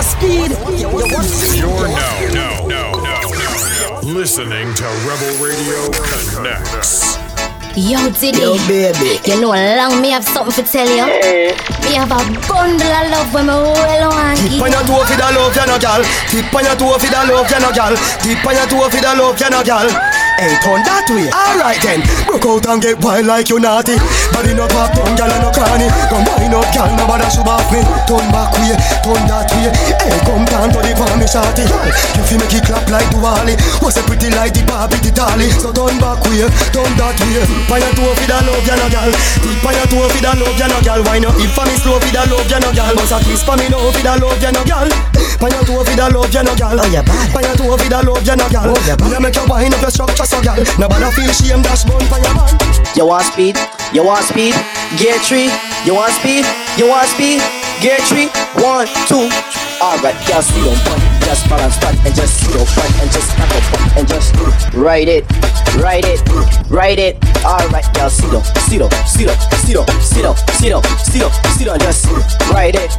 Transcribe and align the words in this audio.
want 0.00 0.06
speed? 0.06 0.50
You're 1.58 1.88
now, 1.88 2.26
now, 2.32 2.66
now, 2.66 2.92
now, 3.02 4.00
listening 4.02 4.72
to 4.74 4.84
Rebel 5.04 5.32
Radio 5.44 5.90
Connects. 6.32 7.18
Yo, 7.76 8.10
Diddy. 8.18 8.40
Yo, 8.40 8.56
baby. 8.66 9.20
You 9.28 9.40
know, 9.40 9.52
long 9.52 10.00
me 10.00 10.10
have 10.10 10.24
something 10.24 10.52
to 10.64 10.70
tell 10.70 10.88
you. 10.88 11.06
Me 11.86 11.94
have 11.94 12.10
a 12.10 12.18
bundle 12.48 12.82
of 12.82 13.10
love 13.12 13.34
when 13.34 13.46
me 13.46 13.52
roll 13.52 14.10
on. 14.10 14.36
Tip 14.36 14.62
on 14.62 14.72
your 14.72 14.82
toe 14.88 15.04
for 15.04 15.16
the 15.16 15.28
love, 15.36 15.54
you 15.54 15.66
no 15.66 15.78
gal. 15.78 16.02
Tip 16.28 16.54
on 16.54 16.64
your 16.64 16.76
toe 16.76 16.98
for 16.98 17.06
the 17.06 17.20
love, 17.30 17.50
you 17.50 17.60
no 17.60 17.70
gal. 17.70 17.94
Tip 18.24 18.44
on 18.44 18.54
your 18.56 18.66
toe 18.66 18.88
for 18.90 19.00
the 19.00 19.12
love, 19.14 19.38
you 19.38 19.50
no 19.50 19.62
gal. 19.62 19.86
Hey, 20.40 20.56
turn 20.64 20.82
that 20.88 21.06
way. 21.12 21.28
Alright 21.30 21.78
then. 21.84 22.00
Broke 22.30 22.62
out 22.62 22.66
and 22.70 22.78
get 22.78 23.02
wild 23.02 23.26
like 23.26 23.50
you 23.50 23.58
naughty. 23.58 23.98
Body 24.30 24.54
no 24.54 24.70
pop, 24.70 24.94
down, 24.94 25.18
gal 25.18 25.34
no 25.42 25.50
cranny. 25.50 25.90
Come 26.06 26.22
wind 26.30 26.54
up, 26.54 26.62
gal, 26.70 26.86
no 26.94 27.02
bother 27.02 27.26
shoot 27.26 27.42
off 27.42 27.66
me. 27.74 27.82
Turn 28.06 28.22
back 28.30 28.54
way, 28.54 28.78
turn 29.02 29.22
that 29.26 29.50
way. 29.50 29.66
Hey, 29.98 30.14
come 30.22 30.46
down 30.46 30.70
to 30.70 30.78
the 30.78 30.94
palm, 30.94 31.18
shorty. 31.26 31.66
You 31.66 32.22
feel 32.22 32.38
make 32.38 32.54
it 32.54 32.62
clap 32.62 32.86
like 32.86 33.10
Duali. 33.10 33.58
What's 33.82 33.98
a 33.98 34.06
pretty 34.06 34.30
like 34.30 34.54
the 34.54 34.62
Barbie, 34.62 35.02
the 35.02 35.10
Tally. 35.10 35.50
So 35.58 35.74
turn 35.74 35.98
back 35.98 36.22
way, 36.30 36.46
turn 36.70 36.94
that 37.02 37.18
way. 37.18 37.42
On 37.66 37.82
your 37.82 37.92
toe 37.98 38.14
for 38.14 38.26
the 38.30 38.38
love, 38.46 38.62
you 38.62 38.78
no 38.78 38.86
gal. 38.94 39.10
On 39.10 39.74
your 39.74 39.86
toe 39.90 40.06
for 40.06 40.22
the 40.22 40.30
love, 40.30 40.54
you 40.54 40.68
no 40.70 40.78
gal. 40.86 41.02
Why 41.02 41.18
not? 41.18 41.34
If 41.34 41.50
for 41.50 41.66
me 41.66 41.74
slow 41.82 41.98
for 41.98 42.14
the 42.14 42.22
love, 42.30 42.46
you 42.46 42.60
no 42.62 42.70
gal. 42.70 42.94
But 42.94 43.10
at 43.10 43.26
least 43.26 43.42
for 43.42 43.58
me 43.58 43.66
no 43.66 43.90
for 43.90 43.98
the 43.98 44.14
love, 44.22 44.38
you 44.38 44.54
no 44.54 44.62
gal. 44.62 44.86
On 45.42 45.50
your 45.50 45.66
toe 45.66 45.82
for 45.82 45.96
the 45.98 46.06
love, 46.06 46.30
you 46.30 46.42
no 46.46 46.54
gal. 46.54 46.78
Oh, 46.78 46.86
yeah, 46.94 47.02
bad. 47.02 47.34
On 47.34 47.42
your 47.42 47.58
toe 47.58 47.74
for 47.74 47.90
the 47.90 47.98
love, 48.06 48.22
you 48.22 48.36
no 48.38 48.46
gal. 48.54 48.70
Oh, 48.70 48.78
yeah, 48.86 48.94
bad. 48.94 49.10
Me 49.10 49.18
make 49.18 49.34
you 49.34 49.44
wind 49.50 49.74
up 49.74 49.82
your 49.82 49.90
structure, 49.90 50.28
so 50.30 50.38
gal. 50.38 50.62
Nobody 50.78 51.10
feel 51.18 51.32
shame, 51.34 51.64
dash 51.66 51.82
bone 51.82 52.06
for 52.06 52.14
your 52.14 52.19
man. 52.19 52.19
You 52.96 53.06
want 53.06 53.24
speed? 53.24 53.56
You 53.92 54.04
want 54.04 54.24
speed? 54.24 54.54
Gear 54.98 55.18
three. 55.20 55.48
You 55.84 55.94
want 55.94 56.12
speed? 56.12 56.44
You 56.76 56.88
want 56.88 57.08
speed? 57.08 57.40
Gear 57.80 57.98
three. 58.08 58.28
One, 58.62 58.86
two. 59.08 59.69
Alright, 59.80 60.12
y'all 60.28 60.42
see 60.44 60.60
them 60.60 60.76
one. 60.92 61.00
Just 61.24 61.48
balance 61.48 61.80
back 61.80 61.96
and 62.04 62.14
just 62.14 62.36
see 62.36 62.52
them 62.52 62.68
one. 62.68 62.92
And 63.00 63.08
just 63.08 63.32
have 63.32 63.48
a 63.48 63.60
fun 63.72 63.80
and 63.96 64.06
just 64.06 64.36
write 64.76 65.08
it, 65.08 65.24
write 65.80 66.04
it, 66.04 66.20
write 66.68 66.98
it. 67.00 67.16
Alright, 67.40 67.88
y'all 67.96 68.12
see 68.12 68.28
them, 68.28 68.44
see 68.68 68.76
them, 68.76 68.92
see 69.08 69.24
them, 69.24 69.40
see 69.56 69.72
them, 69.72 69.88
see 70.04 70.20
them, 70.20 70.36
see 70.52 70.68
them, 70.68 70.84
see 70.84 71.18
them, 71.18 71.32
see 71.56 71.64
them. 71.64 71.80
Just 71.80 72.04
write 72.52 72.76
it, 72.76 72.92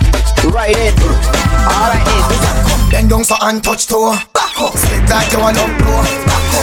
write 0.50 0.74
it. 0.74 0.98
Alright, 1.70 2.02
then 2.90 3.08
don't 3.08 3.26
so 3.26 3.36
and 3.46 3.64
touch 3.64 3.86
toe. 3.86 4.18
Back 4.34 4.58
up, 4.58 4.74
slip 4.74 5.06
that 5.06 5.30
you 5.30 5.38
want 5.38 5.62
to 5.62 5.70
blow. 5.86 6.02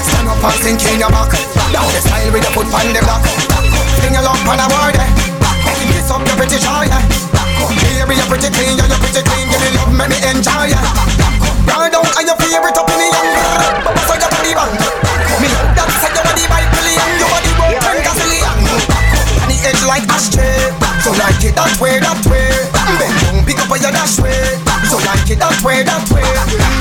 Stand 0.02 0.26
up 0.26 0.42
and 0.42 0.58
sink 0.58 0.82
in 0.90 0.98
your 0.98 1.14
back. 1.14 1.30
Down 1.70 1.86
the 1.94 2.02
style 2.02 2.32
with 2.34 2.42
the 2.42 2.50
foot 2.50 2.66
on 2.74 2.90
the 2.90 2.98
block. 3.06 3.22
Sing 4.02 4.18
along 4.18 4.42
on 4.50 4.58
a 4.58 4.66
word. 4.66 4.98
Eh? 4.98 5.06
Back 5.38 5.62
up, 5.62 5.78
kiss 5.78 6.10
up 6.10 6.26
your 6.26 6.34
pretty 6.34 6.58
shawty. 6.58 6.90
Oh, 6.90 7.07
Baby, 8.08 8.24
you're 8.24 8.32
pretty 8.32 8.48
clean, 8.48 8.72
yeah, 8.80 8.88
you're 8.88 8.96
pretty 9.04 9.20
clean. 9.20 9.52
Give 9.52 9.60
me 9.60 9.68
love, 9.76 9.92
make 9.92 10.08
me 10.08 10.16
enjoy, 10.24 10.72
yeah. 10.72 10.80
Ride 11.68 11.92
down 11.92 12.08
on 12.08 12.24
your 12.24 12.40
favorite 12.40 12.72
opinion. 12.72 13.12
So 14.08 14.16
your 14.16 14.32
body 14.32 14.56
bang. 14.56 14.72
Me 15.44 15.48
love 15.52 15.76
that 15.76 15.92
say 16.00 16.08
your 16.16 16.24
body 16.24 16.48
by 16.48 16.64
billion. 16.72 17.04
Your 17.20 17.28
body 17.28 17.52
work 17.60 17.76
ten 17.84 18.00
gazillion. 18.00 18.56
And 19.44 19.52
the 19.52 19.60
edge 19.60 19.84
like 19.84 20.08
ashtray. 20.08 20.72
So 21.04 21.12
like 21.20 21.36
it 21.44 21.52
that 21.52 21.76
way, 21.84 22.00
that 22.00 22.16
way. 22.24 22.48
Bend 22.72 22.96
down, 22.96 23.44
pick 23.44 23.60
up 23.60 23.68
on 23.68 23.76
your 23.76 23.92
dash 23.92 24.16
way. 24.24 24.56
So 24.88 24.96
like 25.04 25.28
it 25.28 25.36
that 25.44 25.60
way, 25.60 25.84
that 25.84 26.08
way. 26.08 26.77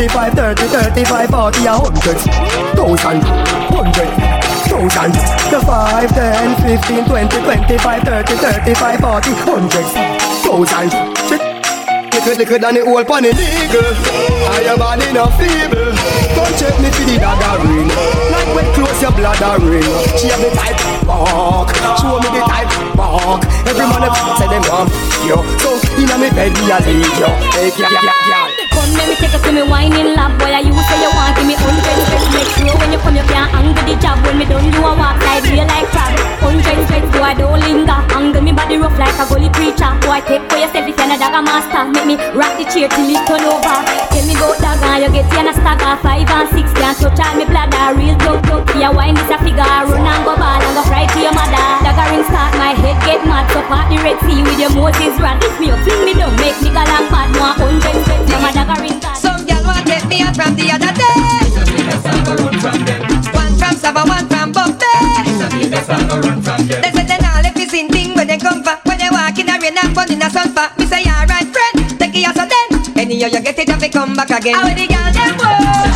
20, 0.00 0.08
25, 0.08 0.32
30, 0.32 0.62
35, 0.64 1.28
40, 1.28 1.66
a 1.66 1.72
hundred. 1.76 2.16
Thousand, 2.72 3.20
hundred. 3.68 4.08
Thousand. 4.64 5.12
The 5.52 5.60
5, 5.60 6.08
10, 6.08 6.56
15, 6.80 7.04
20, 7.04 7.36
25, 7.44 8.02
30, 8.02 8.34
35, 8.34 9.00
40, 9.00 9.30
hundred. 9.44 9.86
Thousand. 10.40 10.88
Shit. 11.28 11.42
Liquid, 12.16 12.38
liquid 12.38 12.64
and 12.64 12.76
the 12.76 13.04
pan 13.04 13.22
the 13.22 13.30
eagle 13.30 13.92
I 14.48 14.72
am 14.72 14.80
in 15.04 15.20
a 15.20 15.28
feeble. 15.36 15.92
Come 16.32 16.52
check 16.56 16.74
me 16.80 16.88
for 16.88 17.04
the 17.04 17.20
dagger 17.20 17.60
ring. 17.68 17.88
Like 18.32 18.50
when 18.56 18.66
close 18.72 19.02
your 19.04 19.12
bladder 19.12 19.60
ring. 19.60 19.84
She 20.16 20.32
have 20.32 20.40
the 20.40 20.48
type 20.56 20.80
walk 21.06 21.74
Show 22.00 22.18
me 22.20 22.28
the 22.32 22.42
type 22.48 22.72
walk 22.96 23.44
Every 23.66 23.86
man 23.86 24.04
a 24.04 24.10
say 24.38 24.48
them 24.48 24.64
want 24.68 24.90
yo 25.26 25.42
So 25.58 25.76
inna 25.98 26.16
me 26.18 26.30
bed 26.30 26.52
me 26.52 26.70
a 26.70 26.78
lead 26.80 27.18
yo 27.18 27.28
Hey 27.54 27.70
yeah 27.78 27.88
yeah 27.90 28.12
yeah 28.28 28.49
Come 28.70 28.92
let 28.94 29.08
me 29.08 29.14
take 29.16 29.32
you 29.32 29.40
to 29.42 29.52
me 29.52 29.62
whining 29.62 30.14
lab 30.14 30.38
Boy, 30.38 30.54
you 30.62 30.72
say 30.72 30.98
you 31.02 31.10
want 31.14 31.36
give 31.36 31.46
me 31.46 31.54
hundred? 31.54 31.98
Make 32.34 32.50
sure 32.54 32.76
when 32.78 32.92
you 32.92 32.98
come 32.98 33.16
you 33.16 33.26
can't 33.26 33.52
angle 33.54 33.84
the 33.84 33.94
job. 34.00 34.18
When 34.24 34.38
me 34.38 34.44
done 34.44 34.64
you 34.64 34.78
a 34.78 34.92
walk 34.94 35.18
like 35.22 35.44
real 35.44 35.66
like 35.66 35.88
crab 35.90 36.19
Hundred 36.40 36.80
cents 36.88 37.10
boy 37.12 37.32
don't 37.36 37.60
linger. 37.60 38.00
Angle 38.16 38.42
me 38.42 38.52
body 38.52 38.76
rough 38.76 38.96
like 38.98 39.14
a 39.20 39.24
gully 39.28 39.48
preacher 39.52 39.92
Boy 40.04 40.20
take 40.24 40.44
for 40.48 40.56
yourself 40.56 40.88
if 40.88 40.96
you're 40.96 41.08
not 41.08 41.20
dagger 41.20 41.44
master. 41.44 41.84
Make 41.92 42.06
me 42.08 42.16
rock 42.32 42.56
the 42.56 42.64
chair 42.68 42.88
till 42.88 43.08
it 43.08 43.20
turn 43.28 43.44
over. 43.44 43.76
Tell 44.10 44.24
me 44.24 44.34
about 44.34 44.56
dagger 44.60 45.04
you 45.04 45.10
get 45.12 45.28
you 45.28 45.40
in 45.40 45.48
a 45.48 45.54
stagger. 45.54 45.94
Five 46.00 46.28
and 46.28 46.48
six 46.50 46.66
can't 46.72 46.96
touch 46.96 47.20
all 47.20 47.34
me 47.36 47.44
bladder. 47.44 47.92
Real 47.96 48.16
talk 48.24 48.40
talk 48.48 48.64
your 48.76 48.92
wine 48.96 49.16
is 49.20 49.30
a 49.30 49.36
figure. 49.44 49.60
Run 49.62 50.00
and 50.00 50.24
go 50.24 50.32
ball 50.34 50.60
and 50.60 50.72
go 50.72 50.82
fry 50.88 51.04
to 51.04 51.18
your 51.20 51.34
mother. 51.36 51.64
Dagger 51.84 52.08
ring 52.08 52.24
start 52.24 52.52
my 52.56 52.72
head 52.72 52.96
get 53.04 53.20
mad. 53.28 53.44
So 53.52 53.60
part 53.68 53.86
the 53.92 54.00
Red 54.00 54.18
Sea 54.24 54.40
with 54.40 54.58
your 54.58 54.72
Moses 54.72 55.14
rod 55.20 55.36
Lift 55.44 55.60
me 55.60 55.70
up 55.70 55.80
fling 55.84 56.02
me 56.08 56.12
down 56.16 56.32
make 56.40 56.56
me 56.64 56.72
go 56.72 56.82
like 56.82 57.08
bad. 57.12 57.28
More 57.36 57.52
hundred 57.52 58.00
cents 58.08 58.26
Mama 58.32 58.50
dagger 58.56 58.80
ring 58.80 58.96
start. 58.96 59.16
Some 59.20 59.44
girl 59.44 59.60
want 59.64 59.84
take 59.84 60.06
me 60.08 60.24
out 60.24 60.32
from 60.34 60.56
the 60.56 60.66
other 60.72 60.92
day. 60.96 61.20
One 63.36 63.54
from 63.60 63.74
Sava, 63.76 64.02
one 64.08 64.26
from 64.28 64.49
Bombay. 65.70 66.80
They 66.82 66.90
say 66.90 67.04
they 67.06 67.18
not 67.18 67.42
let 67.42 67.54
me 67.56 67.66
sing 67.66 67.88
thing 67.88 68.14
when 68.14 68.26
they 68.26 68.38
come 68.38 68.62
for 68.62 68.76
When 68.84 68.98
they 68.98 69.08
walk 69.10 69.38
in 69.38 69.48
a 69.48 69.58
rain 69.58 69.76
and 69.78 69.94
fun 69.94 70.10
in 70.10 70.22
a 70.22 70.28
sun 70.30 70.50
for 70.52 70.66
Me 70.78 70.86
say 70.86 71.04
alright 71.06 71.46
friend, 71.46 71.98
take 71.98 72.14
it 72.16 72.34
so 72.34 72.44
then. 72.44 72.98
Anyhow 72.98 73.28
you 73.28 73.40
get 73.40 73.58
it 73.58 73.68
if 73.68 73.82
you 73.82 73.90
come 73.90 74.14
back 74.16 74.30
again. 74.30 74.54
How 74.54 74.68
the 74.68 74.86
girl 74.86 75.12
them 75.14 75.36
walk, 75.38 75.90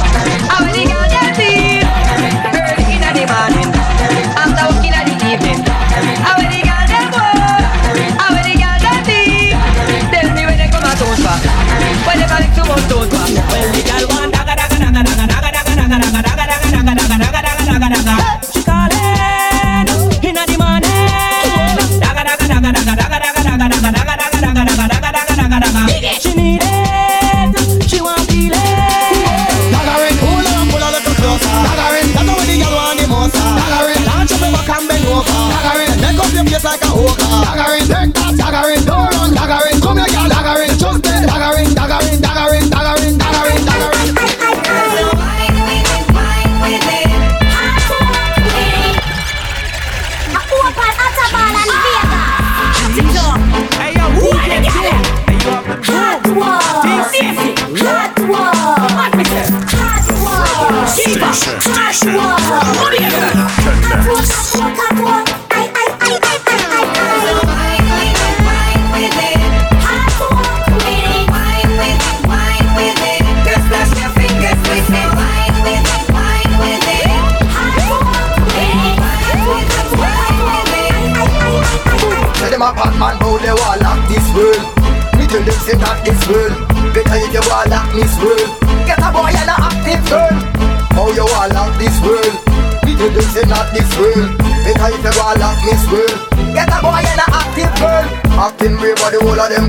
how 0.48 0.64
the 0.64 0.84
girl 0.86 1.08
them 1.10 1.34
feel 1.34 1.73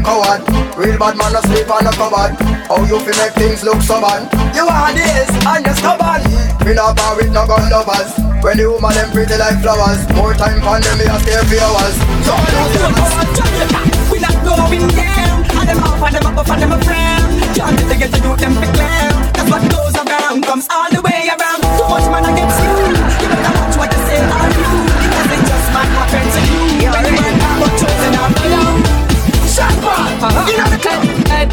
coward. 0.05 0.45
Real 0.77 0.97
bad 1.01 1.17
man 1.17 1.33
a 1.33 1.41
sleep 1.49 1.69
on 1.73 1.83
the 1.83 1.91
cupboard. 1.97 2.37
How 2.69 2.85
you 2.85 3.01
fi 3.01 3.11
make 3.17 3.33
things 3.33 3.63
look 3.65 3.81
so 3.81 3.99
bad? 3.99 4.29
You 4.53 4.69
want 4.69 4.95
this 4.95 5.33
and 5.33 5.65
you're 5.65 5.75
stubborn. 5.75 6.21
Me 6.61 6.73
not 6.77 6.95
bar 6.95 7.17
with 7.17 7.33
no 7.33 7.45
gun 7.49 7.65
lovers. 7.73 8.25
When 8.45 8.61
the 8.61 8.69
woman 8.69 8.93
them 8.93 9.09
pretty 9.09 9.33
like 9.41 9.57
flowers 9.57 10.05
More 10.13 10.37
time 10.37 10.61
for 10.61 10.77
them, 10.77 11.01
me 11.01 11.09
a 11.09 11.17
stay 11.17 11.33
for 11.33 11.57
hours 11.65 11.97
So 12.21 12.29
I 12.29 12.45
them 12.53 12.93
We 14.13 14.21
not 14.21 14.37
going 14.45 14.85
down 14.93 15.41
And 15.49 15.65
them 15.65 15.81
off 15.81 15.97
and 15.97 16.13
them 16.13 16.37
up 16.37 16.45
and 16.45 16.61
them 16.61 16.73
a 16.73 16.79
Can't 17.57 17.73
get 17.73 17.89
to 17.89 17.95
get 17.97 18.13
to 18.13 18.21
do 18.21 18.37
them 18.37 18.53
for 18.53 18.69
clown 18.69 19.33
That's 19.33 19.49
what 19.49 19.65
goes 19.65 19.97
around 19.97 20.45
Comes 20.45 20.67
all 20.69 20.85
the 20.93 21.01
way 21.01 21.25
around 21.25 21.61
Too 21.73 21.89
much 21.89 22.05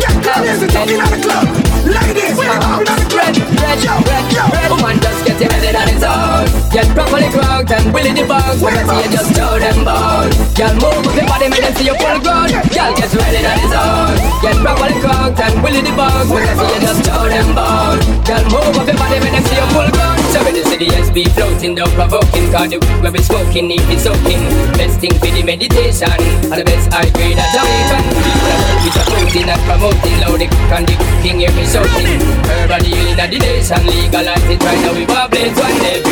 Get 0.02 0.88
it 0.88 0.98
in 0.98 0.98
the 0.98 1.20
club 1.22 1.46
Ladies 1.86 2.36
we 2.38 2.46
are 2.46 2.56
in 2.56 2.84
the 2.84 3.06
club 3.10 3.38
Red, 3.62 3.82
Yo, 3.84 3.92
red, 4.02 4.32
yo 4.32 4.48
red 4.50 4.70
woman 4.70 5.00
just 5.00 5.24
get 5.24 5.40
your 5.40 5.52
head 5.52 5.76
on 5.76 5.88
his 5.88 6.02
own 6.02 6.51
Get 6.72 6.88
properly 6.96 7.28
cranked 7.28 7.70
and 7.70 7.92
willy 7.92 8.12
the 8.16 8.24
bug 8.24 8.56
When 8.64 8.72
I 8.72 8.80
see 8.88 9.04
you 9.04 9.12
just 9.12 9.36
show 9.36 9.60
them 9.60 9.84
bone 9.84 10.32
Girl 10.56 10.72
move 10.80 11.04
up 11.04 11.12
your 11.12 11.28
body 11.28 11.52
make 11.52 11.60
them 11.60 11.76
see 11.76 11.84
you 11.84 11.96
full 12.00 12.16
grown 12.24 12.48
Girl 12.48 12.92
get 12.96 13.12
ready 13.12 13.44
on 13.44 13.58
his 13.60 13.76
own 13.76 14.16
Get 14.40 14.56
properly 14.56 14.96
cranked 15.04 15.36
and 15.36 15.56
willy 15.60 15.84
the 15.84 15.92
bug 15.92 16.32
When 16.32 16.40
I 16.48 16.56
see 16.56 16.72
you 16.72 16.80
just 16.80 17.04
show 17.04 17.28
them 17.28 17.48
bone 17.52 18.00
Girl 18.24 18.44
move 18.48 18.72
up 18.72 18.88
your 18.88 18.96
body 18.96 19.20
make 19.20 19.36
them 19.36 19.44
see 19.44 19.60
you 19.60 19.68
full 19.68 19.90
grown 19.92 20.16
So 20.32 20.38
when 20.48 20.56
you 20.56 20.64
see 20.64 20.80
the 20.80 20.88
SB 21.12 21.28
floating 21.36 21.74
down 21.76 21.92
provoking. 21.92 22.48
Cause 22.48 22.72
the 22.72 22.80
weed 22.80 23.12
we 23.12 23.20
smoking 23.20 23.68
need 23.68 23.84
it 23.92 24.00
soaking. 24.00 24.40
Best 24.80 24.96
thing 24.96 25.12
for 25.20 25.28
the 25.28 25.44
meditation. 25.44 26.08
And 26.08 26.56
the 26.56 26.64
best 26.64 26.88
high 26.88 27.12
grade 27.12 27.36
of 27.36 27.48
Jamaican 27.52 28.04
With 28.80 28.96
a 28.96 29.02
protein 29.12 29.48
and 29.52 29.62
promoting 29.68 30.16
Loud 30.24 30.40
the 30.40 30.48
and 30.72 30.88
the 30.88 30.96
king 31.20 31.44
hear 31.44 31.52
me 31.52 31.68
shouting 31.68 32.16
Herbal 32.48 32.80
healing 32.80 33.16
the 33.20 33.38
nation 33.38 33.84
Legalize 33.84 34.48
it 34.48 34.62
right 34.64 34.80
now 34.80 34.92
we 34.96 35.04
blaze 35.04 35.56
one 35.60 35.78
day 35.84 36.11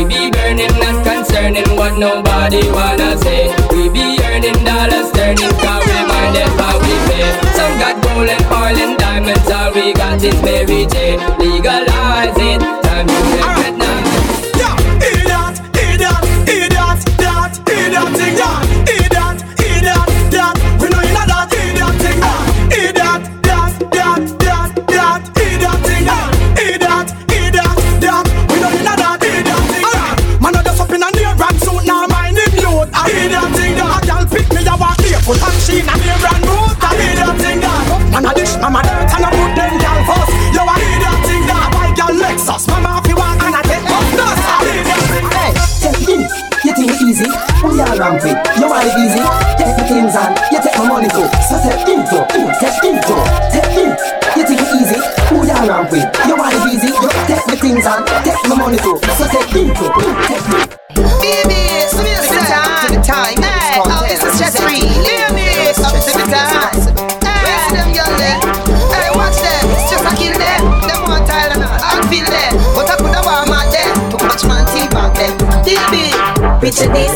We 0.00 0.06
be 0.06 0.30
burning 0.30 0.72
not 0.80 1.04
concerning 1.04 1.76
what 1.76 1.98
nobody 1.98 2.70
wanna 2.72 3.18
say. 3.18 3.54
We 3.70 3.90
be 3.90 4.18
earning 4.24 4.64
dollars 4.64 5.12
turning 5.12 5.52
Cause 5.60 5.84
we 5.84 6.00
mind 6.08 6.36
it 6.36 6.48
how 6.56 6.78
we 6.80 6.94
pay 7.04 7.28
Some 7.52 7.78
got 7.78 8.02
gold 8.02 8.30
and 8.30 8.44
oil 8.46 8.80
and 8.80 8.98
diamonds 8.98 9.50
All 9.50 9.74
we 9.74 9.92
got 9.92 10.24
is 10.24 10.40
Mary 10.40 10.86
J 10.86 11.18
Legalize 11.36 12.34
it 12.38 12.60
Time 12.82 13.06
to 13.08 13.59
want 48.80 48.96
easy? 48.96 49.20
Take 49.60 49.76
the 49.76 49.84
things 49.84 50.14
and 50.16 50.32
you 50.48 50.58
take 50.60 50.76
my 50.78 50.88
money 50.88 51.08
too. 51.12 51.28
So 51.44 51.60
take 51.60 51.84
into, 51.84 52.16
in, 52.32 52.48
take 52.56 52.80
into, 52.80 53.16
take 53.52 53.76
in. 53.76 53.90
You 54.36 54.42
think 54.46 54.60
it 54.60 54.70
easy? 54.80 55.00
We 55.36 55.50
are 55.52 55.64
ramping. 55.68 56.06
You 56.24 56.34
want 56.36 56.54
it 56.56 56.64
easy? 56.72 56.88
You 56.88 57.10
take 57.28 57.44
the 57.44 57.56
things 57.60 57.84
and 57.84 58.00
take 58.24 58.40
my 58.48 58.56
money 58.56 58.78
too. 58.80 58.96
So 59.20 59.28
take 59.28 59.52
into, 59.52 59.84
in, 59.84 60.14
take 60.24 60.48
in. 60.48 60.64
Baby, 61.20 61.60
it's 61.84 61.92
the 61.92 62.40
time. 62.48 62.88
To 62.88 62.96
the 62.96 63.00
time. 63.04 63.36
Hey, 63.44 63.80
oh, 63.84 64.04
this 64.08 64.24
is 64.24 64.32
stress 64.40 64.56
free. 64.56 64.80
Baby, 64.80 65.44
it's 65.68 65.80
up 65.84 65.92
to 65.92 66.12
the 66.16 66.24
time. 66.24 66.72
Hey, 67.20 67.76
them 67.76 67.88
girl 67.92 68.12
there. 68.16 68.40
Hey, 68.96 69.10
watch 69.12 69.36
them. 69.44 69.64
It's 69.76 69.92
just 69.92 70.04
a 70.08 70.12
kill 70.16 70.32
them. 70.32 70.60
Them 70.88 71.00
want 71.04 71.28
tile 71.28 71.52
and. 71.52 71.64
I 71.68 72.00
feel 72.08 72.24
them. 72.24 72.52
But 72.72 72.88
I 72.88 72.96
could 72.96 73.12
have 73.12 73.28
warm 73.28 73.52
out 73.52 73.68
them. 73.68 73.92
Too 74.08 74.24
much 74.24 74.44
man 74.48 74.64
teeth 74.72 74.94
on 74.96 75.12
them. 75.12 75.36
Baby. 75.68 76.16
Picture 76.60 76.92
this, 76.92 77.12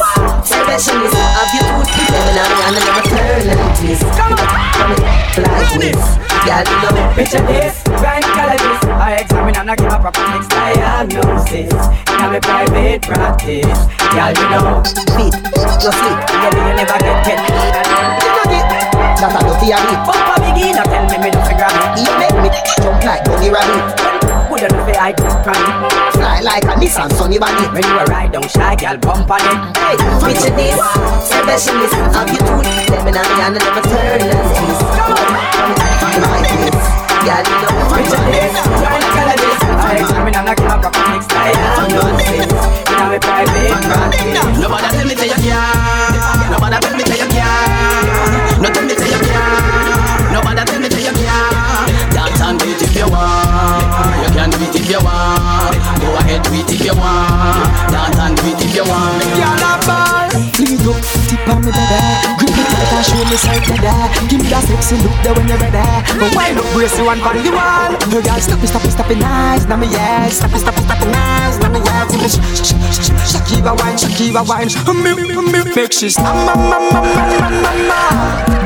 specialist 0.64 1.12
of 1.12 1.48
your 1.52 1.84
tooth. 1.84 2.08
Seminary 2.08 2.58
and 2.64 2.76
never 2.80 3.02
turn 3.04 3.48
and 3.52 3.76
twist. 3.76 4.04
Come 4.16 4.32
on, 4.32 4.48
come 4.72 4.92
on, 4.96 5.00
like 5.44 5.72
this. 5.76 6.00
Girl, 6.44 6.64
you 6.64 6.78
know. 6.82 7.04
Picture 7.14 7.46
this, 7.46 7.80
grind 7.84 8.24
cannabis 8.24 8.84
I 8.90 9.22
examine 9.22 9.56
and 9.56 9.70
I 9.70 9.76
give 9.76 9.86
a 9.86 9.98
proper 10.00 10.20
next 10.28 10.48
diagnosis 10.50 11.72
In 12.10 12.20
a 12.20 12.28
me 12.28 12.40
private 12.42 13.02
practice 13.02 13.78
you 14.34 14.48
know 14.50 14.82
you 15.14 15.92
sweet. 15.94 16.18
Girl, 16.26 16.52
you 16.58 16.74
never 16.74 16.98
get 16.98 17.24
pet 17.24 17.38
You 17.38 18.30
know 18.34 18.50
it. 18.50 18.66
That 19.14 19.30
a 19.30 19.40
dirty 19.46 19.70
a 19.72 19.78
bit. 19.78 20.00
Papa 20.04 20.34
begin 20.42 20.74
to 20.74 20.82
tell 20.82 21.06
me 21.06 21.16
me 21.22 21.30
no 21.30 21.40
figure 21.46 21.70
it 21.70 22.02
You 22.02 22.12
make 22.18 22.36
me 22.42 22.50
jump 22.82 23.04
like 23.04 23.24
bunny 23.24 23.48
rabbit. 23.48 24.23
You 24.64 24.70
know 24.72 24.80
fi 24.88 24.96
I 24.96 25.12
keep 25.12 25.28
crying 25.44 25.76
Fly 26.16 26.40
like 26.40 26.64
a 26.64 26.72
Nissan 26.80 27.12
Sunny 27.12 27.36
Bunny. 27.36 27.68
When 27.68 27.84
you 27.84 28.00
a 28.00 28.04
ride 28.08 28.32
down 28.32 28.48
shy, 28.48 28.72
girl, 28.80 28.96
bump 28.96 29.28
on 29.28 29.44
it 29.44 29.76
Hey, 29.76 29.92
picture 30.24 30.56
this, 30.56 30.80
specialist 31.20 31.92
of 31.92 32.24
your 32.32 32.40
tooth. 32.48 32.64
Seminary 32.88 33.44
and 33.44 33.60
never 33.60 33.84
turn 33.84 34.24
and 34.24 34.40
twist. 34.56 34.80
Come 35.04 35.20
on, 35.20 35.36
like 36.16 36.48
this. 36.48 36.80
Girl, 37.28 37.44
you 37.44 37.60
know. 37.60 37.92
Picture 37.92 38.24
this, 38.32 38.56
grind 38.80 39.04
cannabis 39.12 39.60
I 39.68 40.00
examine 40.00 40.32
and 40.32 40.48
I 40.48 40.56
give 40.56 40.64
a 40.64 40.80
proper 40.80 41.04
next 41.12 41.28
diagnosis 41.28 42.48
In 42.48 43.04
a 43.04 43.12
me 43.12 43.18
private 43.20 43.84
practice 43.84 44.48
Nobody 44.64 44.88
tell 44.96 45.04
me 45.04 45.12
say 45.12 45.28
you 45.28 45.40
can't. 45.44 46.16
Nobody 46.48 46.76
tell 46.80 46.96
me 46.96 47.04
say 47.04 47.20
you 47.20 47.28
can't. 47.28 47.33
If 56.84 56.92
you 56.92 57.00
want. 57.00 57.90
Dance 57.90 58.18
and 58.18 58.36
do 58.36 58.42
it 58.48 58.60
if 58.60 58.76
you 58.76 58.84
want. 58.84 59.24
Girl, 59.40 59.64
a 59.64 59.86
ball 59.86 60.24
it 60.74 60.86
up, 60.86 61.00
tip 61.28 61.48
on 61.48 61.60
me 61.64 61.72
baby 61.72 62.00
Grip 62.38 62.52
it 62.52 62.66
tight 62.68 62.92
and 62.92 63.04
show 63.04 63.22
me 63.24 63.36
side 63.40 63.64
to 63.64 63.72
Give 64.28 64.40
me 64.40 64.48
that 64.52 64.64
sexy 64.68 64.96
look 65.00 65.16
there 65.24 65.34
when 65.34 65.48
you're 65.48 65.58
ready 65.58 65.80
But 66.20 66.34
wind 66.36 66.58
up, 66.58 66.66
brace 66.74 66.96
you 66.98 67.08
and 67.08 67.22
on 67.22 67.36
the 67.40 67.50
wall 67.54 67.90
Hey 68.10 68.20
girl, 68.20 68.40
stop 68.40 68.60
it, 68.62 68.68
stop 68.68 68.84
it, 68.84 68.92
stop 68.92 69.10
it, 69.10 69.18
nice 69.18 69.64
Now 69.66 69.76
me 69.76 69.88
yes, 69.88 70.38
stop 70.38 70.52
it, 70.52 70.60
stop 70.60 70.76
it, 70.76 70.84
stop 70.84 71.00
it, 71.00 71.10
nice 71.10 71.56
Now 71.58 71.70
me 71.72 71.80
yes, 71.80 72.06
me 72.12 72.28
Shakira 73.24 73.72
wine, 73.80 73.96
Shakira 73.96 74.42
wine 74.44 74.68
Me, 75.02 75.10
me, 75.14 75.24
me, 75.40 75.60
make 75.74 75.92
she 75.92 76.10
stop 76.10 76.34
Ma, 76.34 76.54
ma, 76.54 76.78
ma, 76.78 77.00
ma, 77.00 77.22
ma, 77.40 77.48
ma, 77.48 77.72
ma 77.88 78.00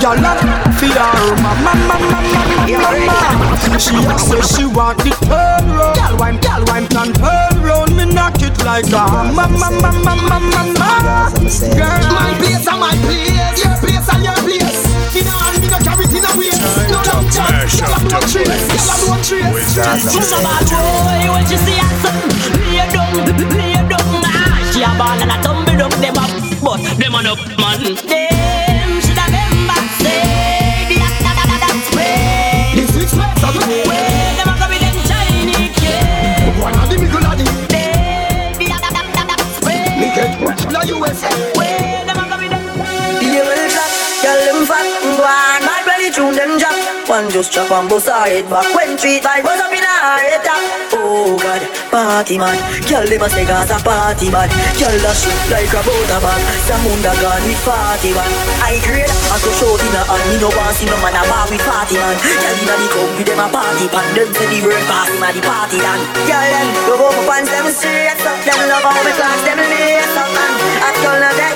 Girl, 0.03 0.19
I 0.19 0.35
feel 0.79 0.99
her 0.99 1.37
ma, 1.43 1.53
ma, 1.63 1.73
ma, 1.87 1.97
ma, 1.99 2.19
ma, 2.19 2.43
ma, 2.67 2.91
ma 3.07 3.79
She 3.79 3.97
a 4.03 4.19
say 4.19 4.43
she 4.43 4.65
want 4.67 4.99
the 5.05 5.11
turn 5.23 5.78
Girl, 6.09 6.17
wine, 6.21 6.41
girl, 6.41 6.65
wine, 6.65 6.87
can 6.89 7.13
turn 7.13 7.61
round 7.61 7.93
Me 7.95 8.07
knock 8.07 8.41
it 8.41 8.57
like 8.65 8.89
a 8.89 9.05
Ma, 9.29 9.45
ma, 9.45 9.69
ma, 9.69 9.69
ma, 9.69 9.93
ma, 9.93 10.39
ma, 10.41 10.65
ma 10.73 11.29
Girl, 11.29 12.01
My 12.09 12.33
place 12.41 12.65
and 12.65 12.81
my 12.81 12.97
place. 13.05 13.61
Your 13.61 13.77
place 13.77 14.09
and 14.09 14.25
your 14.25 14.33
place. 14.41 14.89
Me 15.13 15.21
no 15.21 15.37
hand, 15.37 15.61
me 15.61 15.69
no 15.69 15.77
carry 15.85 16.09
it 16.09 16.15
in 16.17 16.25
a 16.25 16.33
waist. 16.33 16.65
No 16.89 17.05
long 17.05 17.29
Girl, 17.29 17.93
up 17.93 18.01
I 18.01 18.09
don't 18.09 18.25
trace. 18.25 18.49
Girl, 18.73 18.89
I 18.89 18.97
don't 19.05 19.21
trace. 19.21 19.69
She's 20.09 20.33
a 20.33 20.41
bad 20.41 20.65
boy. 20.73 21.29
When 21.29 21.45
she 21.45 21.61
see 21.61 21.77
her 21.77 21.93
something, 22.01 22.57
play 22.57 22.89
dumb, 22.89 23.13
play 23.53 23.77
dumb. 23.93 24.25
Ah, 24.25 24.65
She 24.73 24.81
a 24.81 24.89
ball 24.97 25.21
and 25.21 25.29
a 25.29 25.37
tumble 25.45 25.77
down. 25.77 25.93
Them 26.01 26.17
a 26.17 26.25
but 26.65 26.81
them 26.97 27.15
a 27.15 27.21
no 27.21 27.37
man. 27.61 27.85
Them 27.85 28.89
shoulda 29.05 29.29
remember 29.29 29.77
say 30.01 30.89
the 30.89 30.97
that 31.05 31.21
that 31.21 31.37
that 31.37 31.61
that 31.69 31.85
way. 31.93 32.81
The 32.81 32.85
six 32.97 33.13
Way 33.13 33.29
them 33.29 33.78
One 47.19 47.35
just 47.35 47.51
chop 47.51 47.67
and 47.75 47.91
bust 47.91 48.07
her 48.07 48.31
head 48.31 48.47
back 48.47 48.63
when 48.79 48.95
three 48.95 49.19
five 49.19 49.43
goes 49.43 49.59
up 49.59 49.75
in 49.75 49.83
her 49.83 50.23
head. 50.23 50.47
Oh 50.95 51.35
God, 51.35 51.67
party 51.91 52.39
man, 52.39 52.55
girl, 52.87 53.03
them 53.03 53.27
a 53.27 53.27
say 53.27 53.43
Gaza 53.43 53.75
party 53.83 54.31
man. 54.31 54.47
Girl, 54.79 54.95
that 55.03 55.19
shoot 55.19 55.35
like 55.51 55.67
a 55.67 55.83
boat 55.83 56.07
bag. 56.15 56.39
Samunda 56.71 57.11
gone 57.19 57.43
with 57.43 57.59
party 57.67 58.15
man. 58.15 58.31
I 58.63 58.79
grade, 58.87 59.11
I 59.11 59.37
go 59.43 59.51
show 59.51 59.75
in 59.83 59.99
a 59.99 60.07
hand, 60.07 60.31
me 60.31 60.39
no 60.39 60.47
want 60.55 60.79
see 60.79 60.87
no 60.87 60.95
man 61.03 61.19
a 61.19 61.27
bar 61.27 61.51
with 61.51 61.59
party 61.67 61.99
man. 61.99 62.15
Girl, 62.23 62.55
inna 62.55 62.75
the 62.79 62.87
club 62.87 63.11
with 63.19 63.27
them 63.27 63.43
a 63.43 63.47
party 63.51 63.91
pan, 63.91 64.07
them 64.15 64.31
say 64.39 64.47
the 64.55 64.59
word 64.63 64.85
party 64.87 65.19
man, 65.19 65.35
the 65.35 65.43
party 65.43 65.83
done. 65.83 66.03
Girl, 66.23 66.47
them 66.55 66.67
go 66.87 66.95
go 67.03 67.07
for 67.19 67.25
pants 67.27 67.51
them 67.51 67.67
straight 67.75 68.23
up, 68.23 68.39
them 68.47 68.63
love 68.71 68.87
how 68.87 68.95
me 69.03 69.11
class 69.19 69.43
them 69.43 69.59
lace 69.59 70.15
up 70.15 70.31
man. 70.31 70.53
I 70.87 70.95
girl 71.03 71.19
now 71.19 71.48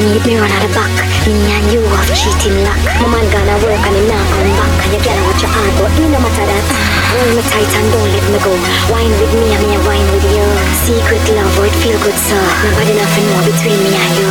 told 0.00 0.24
me 0.24 0.36
run 0.40 0.50
out 0.50 0.64
of 0.64 0.72
back 0.72 0.88
Me 1.28 1.36
and 1.52 1.66
you 1.72 1.84
have 1.84 2.08
cheating 2.16 2.56
luck 2.64 2.80
My 3.04 3.08
man 3.12 3.26
gonna 3.28 3.56
work 3.60 3.84
and 3.84 3.96
him 3.96 4.08
not 4.08 4.24
come 4.32 4.48
back 4.56 4.72
And 4.84 4.92
you 4.96 5.00
get 5.04 5.16
out 5.20 5.36
your 5.36 5.50
heart 5.52 5.72
but 5.76 5.92
me 6.00 6.08
no 6.08 6.18
matter 6.24 6.46
that 6.48 6.64
Hold 7.12 7.36
me 7.36 7.42
tight 7.52 7.68
and 7.68 7.88
don't 7.90 8.08
let 8.08 8.24
me 8.30 8.38
go. 8.38 8.54
Wine 8.88 9.12
with 9.18 9.34
me 9.34 9.50
and 9.50 9.60
me 9.66 9.74
a 9.74 9.80
wine 9.82 10.06
with 10.14 10.22
you. 10.30 10.46
Secret 10.86 11.20
love 11.34 11.52
oh 11.58 11.66
it 11.66 11.74
feel 11.82 11.98
good 12.00 12.16
so 12.16 12.38
Nobody 12.64 12.94
nothing 12.96 13.26
know 13.28 13.42
between 13.44 13.78
me 13.82 13.92
and 13.92 14.12
you. 14.16 14.30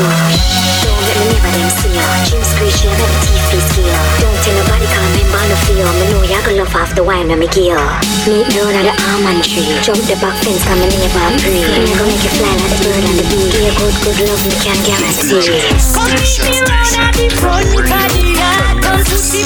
Don't 0.79 1.03
let 1.05 1.17
me 1.19 1.25
never 1.37 1.51
them 1.53 1.69
see 1.69 1.91
you 1.93 2.07
Dream 2.25 2.43
screech 2.43 2.79
you 2.87 2.91
make 2.97 3.13
teeth 3.21 3.45
feel 3.51 3.63
skill 3.69 3.93
Don't 4.23 4.37
tell 4.41 4.55
nobody 4.57 4.88
Monofeel, 5.29 5.85
Manuyagalov 5.99 6.73
off 6.75 6.95
the 6.95 7.03
wine 7.03 7.29
and 7.29 7.41
McGill. 7.41 7.77
Meet 8.25 8.47
me 8.49 8.59
under 8.65 8.83
the 8.89 8.95
almond 9.13 9.43
tree. 9.45 9.77
Jump 9.85 10.01
the 10.09 10.17
back 10.17 10.35
fence, 10.41 10.65
I'm 10.65 10.81
neighbor, 10.81 11.29
free. 11.41 11.61
I'm 11.61 11.85
gonna 11.85 12.09
make 12.09 12.23
you 12.25 12.33
fly 12.33 12.49
like 12.49 12.73
the 12.73 12.89
bird 12.89 13.03
and 13.05 13.17
the 13.19 13.25
bee. 13.29 13.49
Be 13.53 13.69
a 13.69 13.73
good, 13.77 13.95
good 14.01 14.17
love, 14.25 14.41
we 14.41 14.51
can 14.57 14.79
guarantee. 14.85 15.61
Come 15.93 16.09
meet 16.17 16.41
me 16.41 16.65
right 16.65 16.93
at 16.97 17.13
the 17.13 17.29
front, 17.37 17.69
the 17.69 17.85
body, 17.85 18.41
Come 18.81 19.03
to 19.05 19.17
see, 19.17 19.45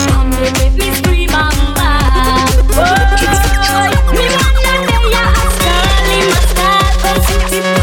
me 0.80 0.88
scream, 0.96 1.32
mama. 1.32 2.00
Oh, 2.74 2.96
me 4.12 4.24
want 4.32 4.56
that 4.64 4.88
day, 4.88 5.12
I'm 5.20 5.36
my 5.36 6.40
star, 7.52 7.83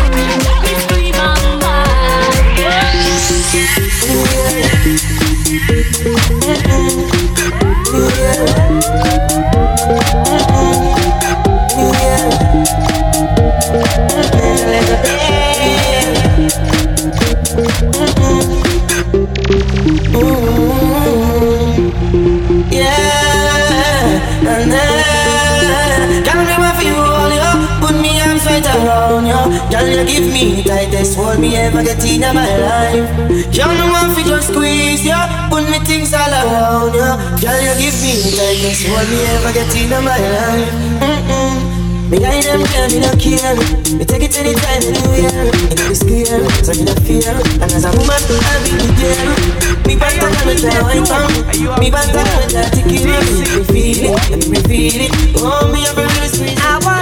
you 29.31 29.43
Girl, 29.71 29.87
you 29.87 30.03
give 30.05 30.27
me 30.33 30.63
tightest 30.63 31.17
hold 31.17 31.39
me 31.39 31.57
ever 31.57 31.83
get 31.83 32.03
in 32.05 32.21
my 32.35 32.51
life. 32.67 33.07
Girl, 33.55 33.71
me 33.71 33.87
want 33.87 34.13
for 34.15 34.23
just 34.27 34.51
squeeze 34.51 35.05
you 35.07 35.21
Put 35.49 35.71
me 35.71 35.79
things 35.87 36.13
all 36.13 36.27
around 36.27 36.95
you 36.95 37.11
Girl, 37.39 37.61
you 37.63 37.75
give 37.79 37.97
me 38.03 38.13
tightest 38.35 38.87
hold 38.91 39.07
me 39.09 39.19
ever 39.39 39.53
get 39.55 39.71
in 39.79 39.91
my 39.91 40.19
life. 40.19 40.71
Mm-mm. 41.01 41.71
I 42.11 42.43
them 42.43 42.67
care, 42.67 42.91
me 42.91 42.99
no 42.99 43.15
care. 43.15 43.55
Me 43.97 44.05
take 44.05 44.27
it 44.27 44.35
anytime, 44.35 44.83
anywhere 44.83 45.31
no 45.47 45.89
be 45.89 45.95
scared, 45.95 46.43
so 46.67 46.75
me 46.75 46.83
no 46.83 46.95
fear. 47.07 47.31
And 47.63 47.71
as 47.71 47.87
a 47.87 47.91
woman, 47.95 48.19
I 48.19 48.59
be 48.67 48.75
the 48.75 48.91
girl 48.99 49.71
Me 49.87 49.95
back 49.95 50.19
down 50.19 50.35
and 50.35 50.47
me 50.51 50.55
try 50.59 50.83
wine 50.83 51.07
from 51.07 51.31
Me 51.79 51.89
back 51.91 52.11
down 52.11 52.27
and 52.27 52.57
I 52.59 52.67
take 52.75 52.91
it 52.91 53.07
Me 53.07 53.63
feel 53.63 54.11
it, 54.11 54.51
me 54.51 54.59
feel 54.67 55.01
it. 55.07 55.13
Oh, 55.39 55.71
me 55.71 55.87
a 55.87 55.95
really 55.95 56.29
sweet 56.29 56.59
I 56.59 56.83
wanna 56.83 57.00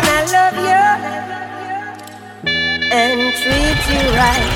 treat 3.42 3.80
you 3.92 4.02
right. 4.18 4.46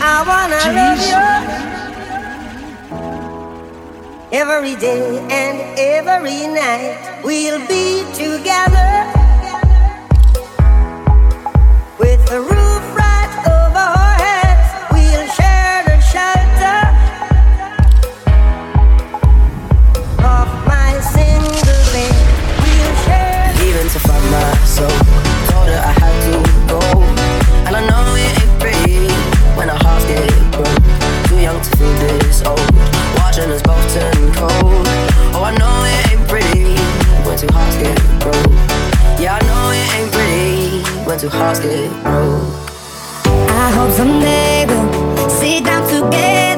I 0.00 0.22
wanna 0.26 0.62
love 0.78 1.00
you 1.10 1.22
every 4.32 4.74
day 4.76 5.18
and 5.30 5.58
every 5.78 6.46
night. 6.46 7.22
We'll 7.24 7.60
be 7.66 8.04
together 8.14 8.90
with 11.98 12.20
the 12.28 12.40
roof 12.40 12.67
Watching 33.38 33.52
us 33.52 33.62
both 33.62 33.94
turn 33.94 34.32
cold. 34.34 34.86
Oh, 35.32 35.44
I 35.44 35.54
know 35.58 35.84
it 35.86 36.10
ain't 36.10 36.28
pretty 36.28 36.74
when 37.24 37.38
two 37.38 37.46
hearts 37.52 37.76
get 37.76 37.96
broke. 38.18 38.50
Yeah, 39.20 39.38
I 39.38 39.46
know 39.46 39.70
it 39.70 39.86
ain't 39.94 40.10
pretty 40.10 40.82
when 41.06 41.18
two 41.20 41.28
hearts 41.28 41.60
get 41.60 41.88
broke. 42.02 42.42
I 43.24 43.70
hope 43.70 43.92
someday 43.92 44.66
we'll 44.66 45.30
sit 45.30 45.64
down 45.64 45.86
together 45.86 46.57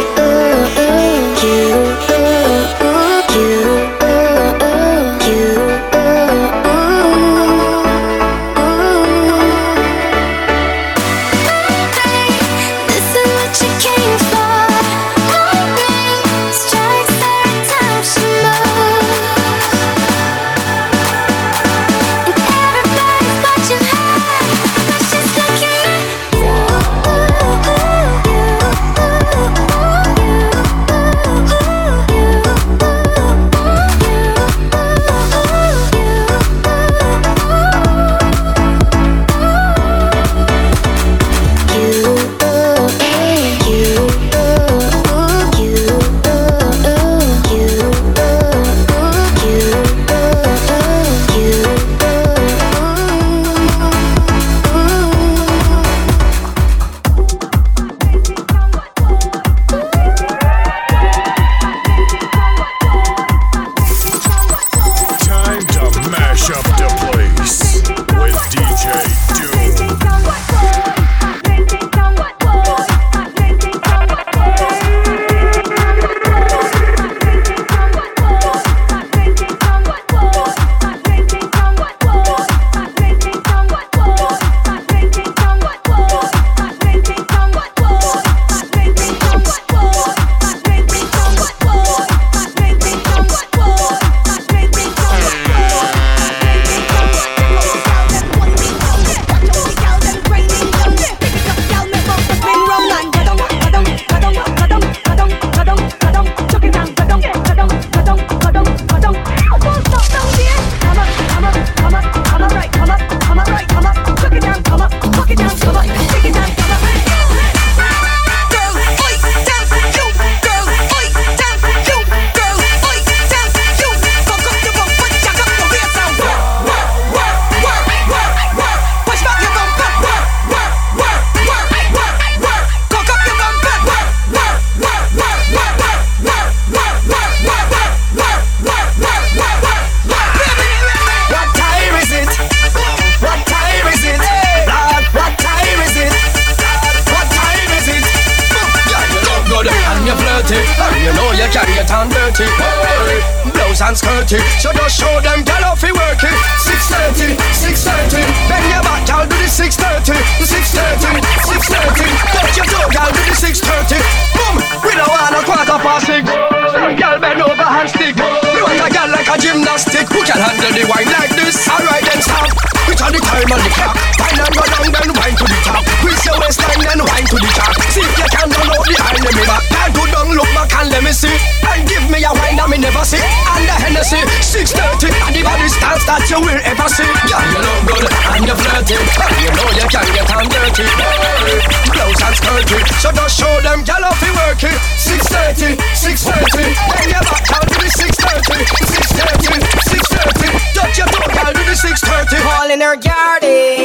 it. 190.85 191.61
Blouse 191.93 192.21
and 192.21 192.35
skirt. 192.35 192.69
So 193.01 193.11
just 193.11 193.37
show 193.37 193.53
them 193.61 193.83
gal 193.83 194.03
off 194.05 194.21
you 194.21 194.33
work 194.33 194.63
it. 194.63 194.77
6.30, 194.97 195.77
6.30. 195.77 196.73
Bend 196.73 197.11
your 197.11 197.23
back, 197.25 197.45
out 197.53 197.65
to 197.65 197.77
the 197.77 197.89
6.30. 197.89 198.65
6.30, 198.89 199.61
6.30. 199.89 200.73
Touch 200.73 200.97
your 200.97 201.07
toe, 201.07 201.29
gal, 201.33 201.53
do 201.53 201.63
the 201.65 201.75
6.30. 201.75 202.41
Calling 202.41 202.81
her 202.81 202.95
garden. 202.95 203.81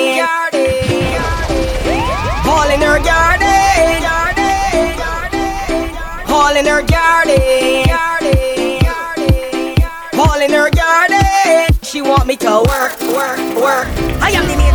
in 2.76 2.82
her 2.82 2.98
garden. 2.98 4.02
Calling 6.26 6.66
her 6.66 6.82
garden. 6.82 7.84
Calling 10.12 10.50
her 10.50 10.70
garden. 10.70 11.78
She 11.82 12.02
want 12.02 12.26
me 12.26 12.36
to 12.36 12.64
work, 12.68 13.00
work, 13.00 13.38
work. 13.56 13.88
I 14.20 14.32
am 14.32 14.46
the 14.46 14.65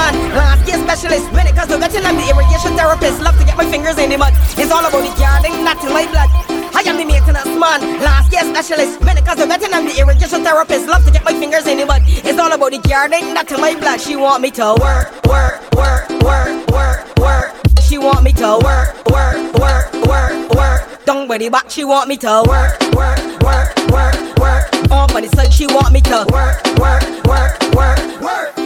man. 0.00 0.14
Ask 0.32 0.64
your 0.68 0.80
specialist 0.80 1.26
when 1.32 1.46
it 1.46 1.54
comes 1.54 1.70
to 1.72 1.76
gutting. 1.78 2.04
I'm 2.04 2.16
the 2.16 2.26
irrigation 2.32 2.72
therapist. 2.76 3.20
Love 3.20 3.36
to 3.38 3.44
get 3.44 3.56
my 3.56 3.66
fingers 3.68 3.98
in 3.98 4.08
the 4.10 4.16
mud. 4.16 4.32
It's 4.56 4.72
all 4.72 4.84
about 4.84 5.02
the 5.04 5.12
gardening, 5.20 5.64
not 5.64 5.82
in 5.84 5.92
my 5.92 6.06
blood. 6.08 6.30
I 6.72 6.80
am 6.86 6.96
the 6.96 7.04
maintenance 7.04 7.52
man, 7.60 7.80
last 8.00 8.32
year 8.32 8.44
specialist. 8.48 9.00
When 9.04 9.18
it 9.18 9.24
comes 9.26 9.40
to 9.40 9.46
betting, 9.46 9.72
I'm 9.74 9.84
the 9.84 9.94
irrigation 10.00 10.42
therapist. 10.42 10.86
Love 10.86 11.04
to 11.04 11.12
get 11.12 11.24
my 11.24 11.34
fingers 11.34 11.66
in 11.66 11.78
the 11.78 11.86
mud. 11.86 12.02
It's 12.06 12.38
all 12.38 12.52
about 12.52 12.72
the 12.72 12.80
gardening, 12.88 13.34
not 13.34 13.50
in 13.52 13.60
my 13.60 13.74
blood. 13.74 14.00
She 14.00 14.16
want 14.16 14.40
me 14.40 14.50
to 14.52 14.76
work, 14.80 15.08
work, 15.26 15.60
work, 15.76 16.08
work, 16.24 16.50
work, 16.72 17.00
work. 17.18 17.48
She 17.82 17.98
want 17.98 18.22
me 18.22 18.32
to 18.34 18.58
work, 18.62 18.94
work, 19.10 19.36
work, 19.58 19.86
work, 20.08 20.34
work. 20.54 20.80
Don't 21.04 21.26
the 21.28 21.48
back, 21.50 21.68
she 21.68 21.84
want 21.84 22.08
me 22.08 22.16
to 22.18 22.44
work, 22.46 22.78
work, 22.94 23.20
work, 23.42 23.70
work, 23.90 24.16
work. 24.38 24.64
On 24.90 25.06
by 25.12 25.26
side, 25.34 25.52
she 25.52 25.66
want 25.66 25.92
me 25.92 26.00
to 26.02 26.24
work, 26.30 26.58
work, 26.78 27.04
work, 27.26 27.54
work, 27.74 28.22
work 28.22 28.59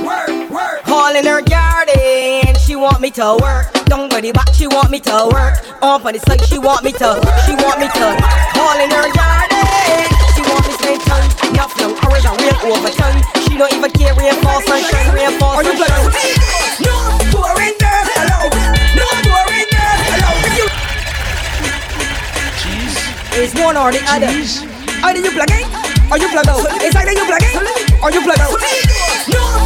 calling 0.94 1.26
her 1.26 1.42
garden. 1.42 2.54
She 2.62 2.76
want 2.76 3.00
me 3.00 3.10
to 3.18 3.36
work. 3.42 3.66
Don't 3.90 4.06
worry 4.12 4.30
about 4.30 4.54
she 4.54 4.66
want 4.68 4.90
me 4.94 5.00
to 5.00 5.28
work. 5.34 5.58
On 5.82 6.00
but 6.00 6.14
it's 6.14 6.26
like 6.30 6.42
she 6.46 6.58
want 6.58 6.84
me 6.86 6.92
to. 7.02 7.10
She 7.42 7.54
want 7.58 7.82
me 7.82 7.90
to. 7.98 8.06
Calling 8.54 8.90
her 8.94 9.08
garden. 9.10 9.66
She 10.38 10.42
want 10.46 10.62
me 10.70 10.74
to 10.78 10.94
turn. 11.02 11.26
Enough 11.50 11.74
now, 11.82 11.90
orange 12.06 12.26
and 12.30 12.38
real 12.38 12.78
overturn. 12.78 13.14
She 13.42 13.58
don't 13.58 13.74
even 13.74 13.90
care 13.90 14.14
reinforce 14.14 14.62
sunshine 14.70 15.10
shine 15.10 15.10
reinforce. 15.18 15.58
Are 15.58 15.64
you 15.66 15.74
bloody? 15.74 16.30
No 16.86 16.94
foreign 17.34 17.74
girls 17.82 18.08
allowed. 18.14 18.54
No 18.94 19.06
foreign 19.26 19.66
girls 19.74 20.02
allowed. 20.14 20.46
You. 20.54 20.66
Jeez. 22.62 22.94
It's 23.42 23.52
one 23.58 23.76
or 23.76 23.90
the 23.90 24.02
other. 24.14 24.30
Jeez. 24.30 24.62
Either 25.02 25.18
you 25.18 25.32
plug 25.34 25.50
in 25.50 25.66
or 26.06 26.18
you 26.22 26.28
plug 26.30 26.46
out. 26.46 26.62
It's 26.86 26.94
either 26.94 27.14
you 27.18 27.26
plug 27.26 27.42
in 27.50 27.58
or 27.98 28.14
you 28.14 28.22
plug 28.22 28.38
out. 28.38 28.54
No. 29.34 29.63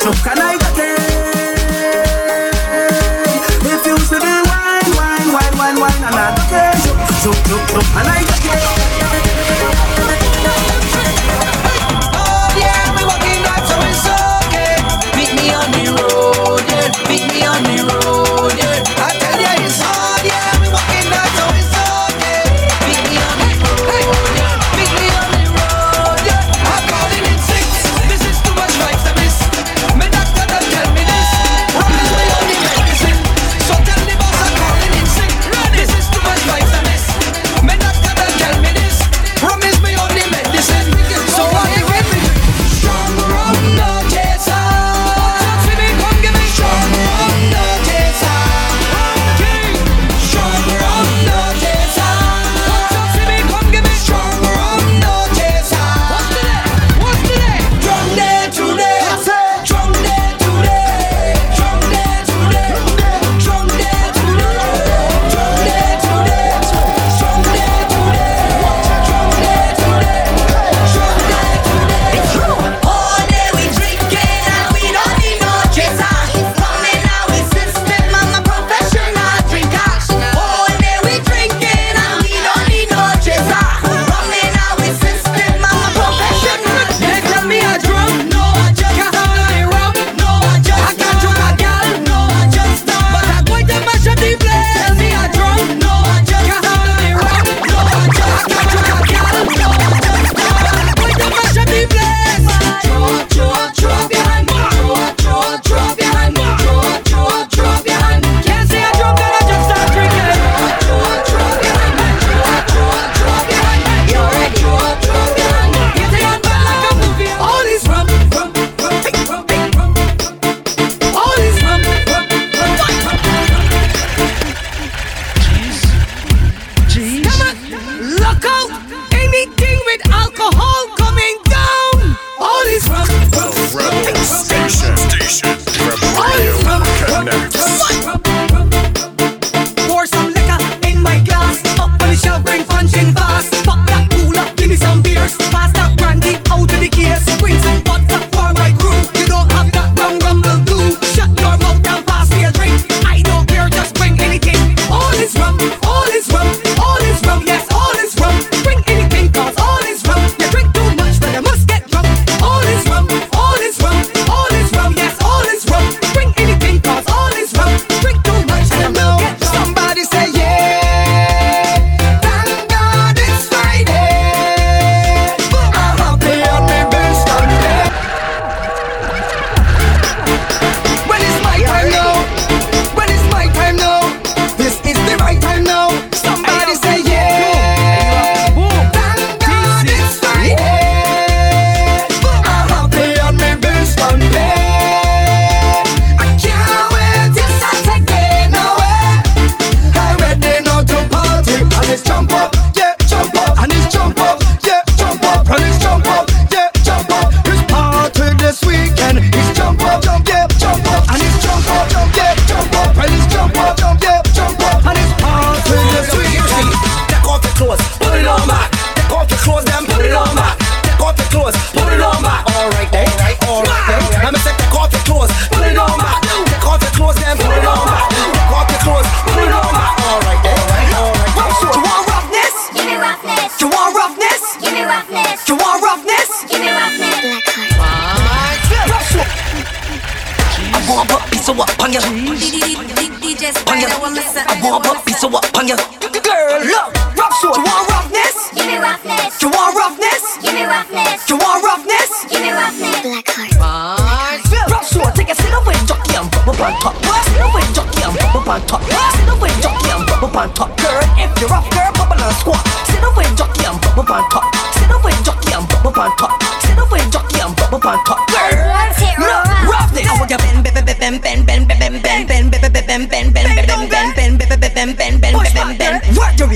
Chuck 0.00 0.26
and 0.26 0.40
I 0.40 0.56
got 0.58 0.78
it. 0.78 0.98
If 3.64 3.86
you 3.86 3.98
should 3.98 4.20
be 4.20 4.42
wine, 4.48 4.90
wine, 4.96 5.32
wine, 5.32 5.56
wine, 5.58 5.80
wine, 5.80 6.02
and 6.02 6.14
I 6.14 6.34
got 6.34 6.74
it. 6.74 6.82
Chuck, 7.22 7.36
chuck, 7.46 7.68
chuck, 7.70 7.86
and 7.96 8.08
I 8.08 8.22
got 8.24 8.88
it. 8.88 8.91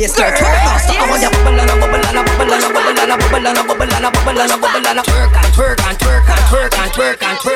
bass 0.07 0.15
start 0.15 0.35
twerk 0.39 0.65
now. 0.65 0.79
Stop 0.79 1.11
on 1.11 1.21
your 1.21 1.31
bubble 1.31 1.61
and 1.61 1.71
a 1.71 1.75
bubble 1.75 1.95
and 1.95 2.15
bubble 2.15 2.53
and 2.53 2.63
bubble 2.63 2.87
and 2.87 3.19
bubble 3.19 3.47
and 3.47 3.59
bubble 3.67 3.91
and 3.93 4.13
bubble 4.13 4.41
and 4.41 4.61
bubble 4.61 4.87
and 4.87 5.01
twerk 5.07 5.33
and 5.35 5.53
twerk 5.55 5.81
and 5.87 5.99
twerk 5.99 6.29
and 6.29 6.43
twerk 6.51 6.73
and 6.79 6.91
twerk 6.93 7.23
and 7.23 7.39
twerk. 7.39 7.56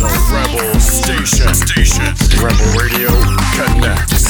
The 0.00 0.06
Rebel 0.32 0.80
Station. 0.80 1.52
Station. 1.52 2.14
Rebel 2.42 2.72
Radio 2.80 3.10
connects. 3.52 4.20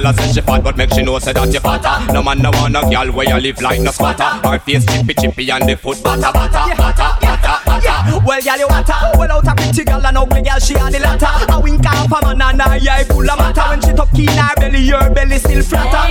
Gal 0.00 0.10
a 0.10 0.14
say 0.16 0.32
she 0.32 0.40
fat, 0.40 0.62
but 0.62 0.76
make 0.76 0.92
she 0.92 1.02
know 1.02 1.18
say 1.18 1.32
that 1.32 1.52
you 1.52 1.60
fatter. 1.60 2.12
No 2.12 2.22
man 2.22 2.38
no 2.38 2.50
want 2.50 2.72
no 2.72 2.88
gal 2.88 3.10
where 3.12 3.28
you 3.28 3.40
live 3.40 3.60
like 3.60 3.80
no 3.80 3.90
squatter. 3.90 4.24
Her 4.24 4.58
face 4.58 4.84
chippy 4.86 5.14
chippy 5.14 5.50
and 5.50 5.68
the 5.68 5.76
foot 5.76 6.02
batter 6.02 6.32
batter 6.32 6.76
batter. 6.76 7.17
Well, 8.24 8.40
gal, 8.42 8.58
you 8.58 8.68
want 8.68 8.88
her 8.88 9.18
Well, 9.18 9.32
out 9.32 9.46
a 9.46 9.54
pretty 9.54 9.84
gal 9.84 10.04
and 10.04 10.18
ugly 10.18 10.42
gal, 10.42 10.60
she 10.60 10.76
on 10.76 10.92
the 10.92 10.98
latter. 10.98 11.26
A 11.52 11.60
wink 11.60 11.86
off 11.86 12.12
a 12.12 12.20
man 12.22 12.42
and 12.42 12.62
her 12.62 12.78
eye 12.78 13.04
full 13.04 13.28
of 13.28 13.38
matter. 13.38 13.64
When 13.70 13.80
she 13.80 13.92
tuck 13.92 14.14
in 14.18 14.28
her 14.28 14.54
belly, 14.56 14.80
your 14.82 15.10
belly 15.10 15.38
still 15.38 15.62
flatter. 15.62 16.04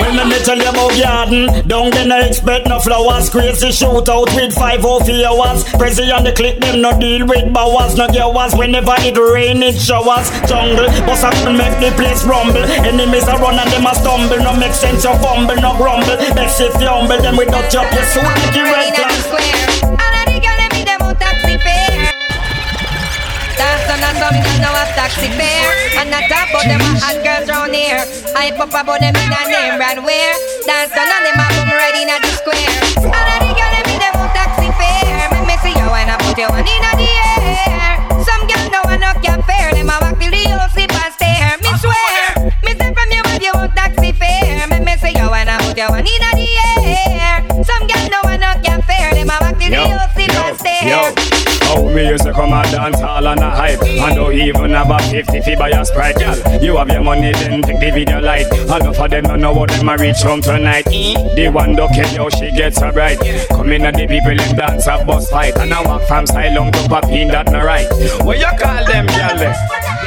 When 0.00 0.28
me 0.28 0.38
tell 0.44 0.58
you 0.58 0.68
about 0.68 0.92
garden 0.98 1.68
Don't 1.68 1.92
get 1.92 2.06
no 2.06 2.18
expect 2.20 2.66
no 2.66 2.80
flowers. 2.80 3.30
Crazy 3.30 3.70
shoot 3.70 4.08
out 4.08 4.28
with 4.34 4.54
five 4.54 4.84
or 4.84 5.04
four 5.04 5.24
hours. 5.24 5.64
Crazy 5.74 6.10
on 6.10 6.24
the 6.24 6.32
clip, 6.32 6.60
them 6.60 6.80
no 6.82 6.98
deal 6.98 7.26
with 7.26 7.52
bowers. 7.52 7.96
No 7.96 8.08
girls 8.08 8.54
whenever 8.54 8.94
it 8.98 9.16
rain, 9.16 9.62
it 9.62 9.76
showers 9.76 10.30
Jungle, 10.48 10.88
bust 11.06 11.24
up 11.24 11.34
and 11.46 11.56
make 11.56 11.76
the 11.78 11.94
place 11.96 12.24
rumble. 12.24 12.64
Enemies 12.82 13.28
are 13.28 13.38
run 13.38 13.58
and 13.58 13.70
them 13.70 13.86
a 13.86 13.94
stumble. 13.94 14.38
No 14.38 14.56
make 14.56 14.74
sense, 14.74 15.04
you 15.04 15.14
fumble, 15.22 15.56
no 15.56 15.76
grumble. 15.76 16.16
Best 16.34 16.60
if 16.60 16.74
you 16.80 16.88
humble 16.88 17.20
them 17.20 17.36
without 17.36 17.72
your 17.72 17.84
your 17.92 18.04
suit, 18.04 18.22
make 18.22 18.56
you 18.56 18.64
red 18.64 18.94
All 18.98 19.41
Dance 24.02 24.18
on 24.18 24.34
a 24.34 24.42
some 24.42 24.42
girls 24.42 24.58
now 24.58 24.74
have 24.74 24.90
taxi 24.98 25.30
fare. 25.38 25.70
And 25.94 26.10
not 26.10 26.26
top 26.26 26.50
but 26.50 26.66
them 26.66 26.82
a 26.82 26.90
hot 26.98 27.22
girls 27.22 27.46
round 27.46 27.70
here. 27.70 28.02
Hype 28.34 28.58
up 28.58 28.74
about 28.74 28.98
them 28.98 29.14
in 29.14 29.30
a 29.30 29.40
name 29.46 29.78
brand 29.78 30.02
wear. 30.02 30.34
Dance 30.66 30.90
on 30.90 31.06
them 31.06 31.38
a 31.38 31.46
boom 31.54 31.70
right 31.70 31.94
in 31.94 32.10
the 32.10 32.30
square. 32.34 32.82
All 32.98 33.14
of 33.14 33.38
the 33.46 33.54
girls, 33.54 33.86
me 33.86 33.94
them 34.02 34.18
on 34.18 34.26
taxi 34.34 34.66
fare. 34.74 35.30
Make 35.30 35.46
me 35.46 35.56
see 35.62 35.78
you 35.78 35.86
when 35.86 36.10
I 36.10 36.18
put 36.18 36.34
you 36.34 36.50
one 36.50 36.66
in 36.66 36.82
the 36.82 37.06
air. 37.14 38.02
Some 38.26 38.42
girls 38.50 38.74
know 38.74 38.82
I 38.90 38.98
knock 38.98 39.22
your 39.22 39.38
fare. 39.46 39.70
Them 39.70 39.86
a 39.86 39.94
walk 40.02 40.18
till 40.18 40.34
the 40.34 40.50
whole 40.50 40.66
slip 40.74 40.90
and 40.90 41.14
stare. 41.14 41.54
Me 41.62 41.70
swear 41.78 42.50
Me 42.66 42.74
say 42.74 42.90
from 42.90 43.06
you 43.14 43.22
if 43.22 43.38
you 43.38 43.54
want 43.54 43.70
taxi 43.78 44.10
fare. 44.18 44.66
Make 44.66 44.82
me 44.82 44.98
see 44.98 45.14
you 45.14 45.30
when 45.30 45.46
I 45.46 45.62
put 45.62 45.78
you 45.78 45.86
one 45.86 46.02
in 46.02 46.22
the 46.26 46.42
air 46.42 46.61
come 52.32 52.52
and 52.52 52.70
dance 52.70 53.00
all 53.00 53.26
on 53.26 53.38
a 53.38 53.50
hype. 53.50 53.82
And 53.82 54.16
don't 54.16 54.34
even 54.34 54.70
have 54.70 54.90
a 54.90 54.98
50 54.98 55.40
fee 55.40 55.56
buy 55.56 55.70
a 55.70 55.84
Sprite, 55.84 56.18
girl. 56.18 56.62
You 56.62 56.76
have 56.76 56.88
your 56.88 57.02
money 57.02 57.32
then 57.32 57.62
take 57.62 57.80
the 57.80 57.90
video 57.90 58.20
light 58.20 58.46
Enough 58.52 58.98
of 58.98 59.10
them 59.10 59.24
don't 59.24 59.40
know 59.40 59.52
what 59.52 59.70
them 59.70 59.88
a 59.88 59.96
reach 59.96 60.22
home 60.22 60.40
tonight? 60.40 60.84
The 60.84 61.50
one 61.52 61.74
don't 61.74 61.92
care 61.92 62.06
how 62.06 62.28
she 62.30 62.50
gets 62.50 62.78
so 62.78 62.90
bright 62.92 63.18
Come 63.50 63.72
in 63.72 63.84
and 63.84 63.96
the 63.96 64.06
people 64.06 64.30
in 64.30 64.56
dance 64.56 64.86
a 64.86 65.04
bus 65.04 65.30
fight. 65.30 65.56
And 65.56 65.72
I 65.72 65.84
walk 65.84 66.02
from 66.08 66.24
Silong 66.26 66.72
to 66.72 66.88
Papine, 66.88 67.30
that 67.32 67.50
no 67.50 67.64
right. 67.64 67.88
What 68.24 68.38
you 68.38 68.46
call 68.58 68.84
them, 68.84 69.06
girl? 69.06 70.01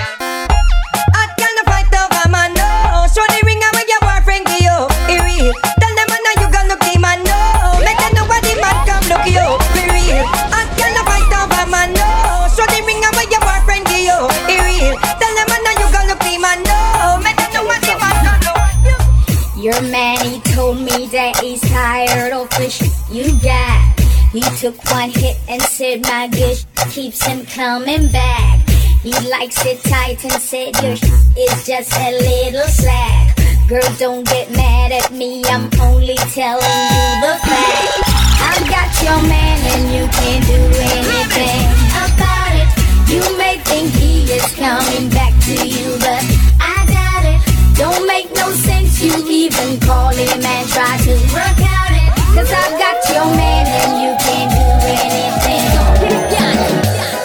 He 24.36 24.42
took 24.60 24.76
one 24.92 25.12
hit 25.12 25.38
and 25.48 25.62
said 25.62 26.02
my 26.02 26.28
good 26.28 26.58
keeps 26.92 27.26
him 27.26 27.46
coming 27.46 28.12
back. 28.12 28.68
He 29.02 29.14
likes 29.32 29.66
it 29.66 29.80
tight 29.84 30.22
and 30.26 30.42
said 30.44 30.76
your 30.84 30.92
is 30.92 31.66
just 31.66 31.94
a 31.96 32.12
little 32.12 32.68
slack. 32.68 33.38
Girl, 33.70 33.96
don't 33.98 34.28
get 34.28 34.52
mad 34.52 34.92
at 34.92 35.14
me, 35.14 35.42
I'm 35.46 35.72
only 35.80 36.18
telling 36.36 36.84
you 36.92 37.08
the 37.24 37.34
fact. 37.48 38.04
I've 38.44 38.68
got 38.68 38.92
your 39.08 39.22
man 39.24 39.58
and 39.72 39.84
you 39.96 40.04
can't 40.12 40.46
do 40.52 40.62
anything 40.84 41.72
about 41.96 42.52
it. 42.60 42.68
You 43.08 43.38
may 43.38 43.58
think 43.64 43.94
he 43.94 44.24
is 44.34 44.52
coming 44.60 45.10
back 45.12 45.32
to 45.48 45.66
you, 45.66 45.96
but 46.04 46.20
I 46.60 46.76
doubt 46.92 47.24
it. 47.24 47.78
Don't 47.78 48.06
make 48.06 48.28
no 48.36 48.52
sense 48.52 49.02
you 49.02 49.16
even 49.30 49.80
call 49.80 50.10
him 50.10 50.44
and 50.44 50.68
try 50.68 50.98
to 51.08 51.14
work 51.34 51.72
out. 51.72 51.95
Cause 52.36 52.52
I've 52.52 52.78
got 52.78 53.00
your 53.16 53.26
man 53.32 53.66
and 53.66 53.94
you 54.04 54.12
can't 54.20 54.52
do 54.52 54.60
anything. 54.92 55.64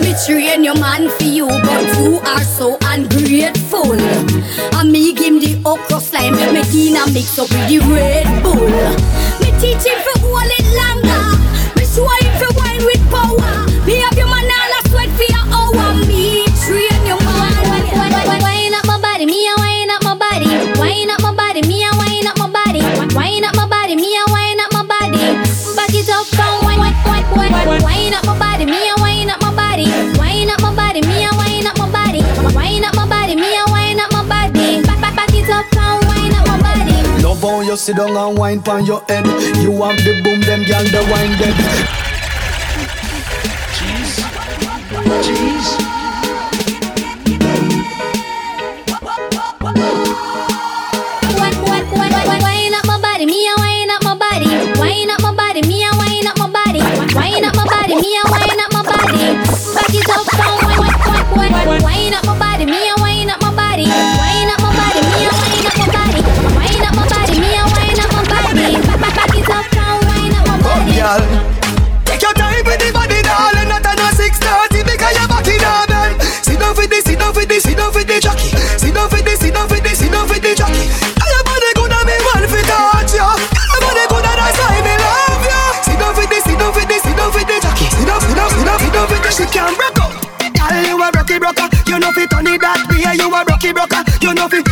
Me 0.00 0.14
train 0.24 0.62
your 0.62 0.78
man 0.78 1.10
for 1.10 1.24
you, 1.24 1.48
but 1.48 1.98
you 1.98 2.20
are 2.20 2.44
so 2.44 2.78
ungrateful. 2.86 3.92
And 4.78 4.92
me 4.92 5.12
give 5.12 5.34
him 5.34 5.40
the 5.40 5.60
okra 5.66 6.00
slime, 6.00 6.34
me 6.54 6.62
Tina 6.70 7.06
mix 7.12 7.38
up 7.40 7.50
with 7.50 7.68
the 7.68 7.80
Red 7.90 8.42
Bull. 8.42 8.70
Me 9.42 9.50
teach 9.58 9.82
him 9.82 9.98
for 9.98 10.16
hold 10.22 10.46
it 10.46 10.66
longer. 10.78 11.26
Me 11.74 11.84
show 11.84 12.06
him 12.06 12.32
for 12.38 12.54
wine 12.54 12.84
with 12.86 13.02
power. 13.10 13.66
Me 13.84 13.98
have 13.98 14.16
your 14.16 14.29
you 37.70 37.76
sit 37.76 37.96
down 37.96 38.16
and 38.16 38.36
wine 38.36 38.60
pon 38.60 38.84
your 38.84 39.00
head. 39.08 39.24
You 39.62 39.70
want 39.70 39.98
the 39.98 40.20
boom, 40.24 40.40
them 40.40 40.64
girl 40.64 40.82
the 40.82 41.06
wine 41.08 41.38
dead. 41.38 41.54
Wine, 45.06 45.79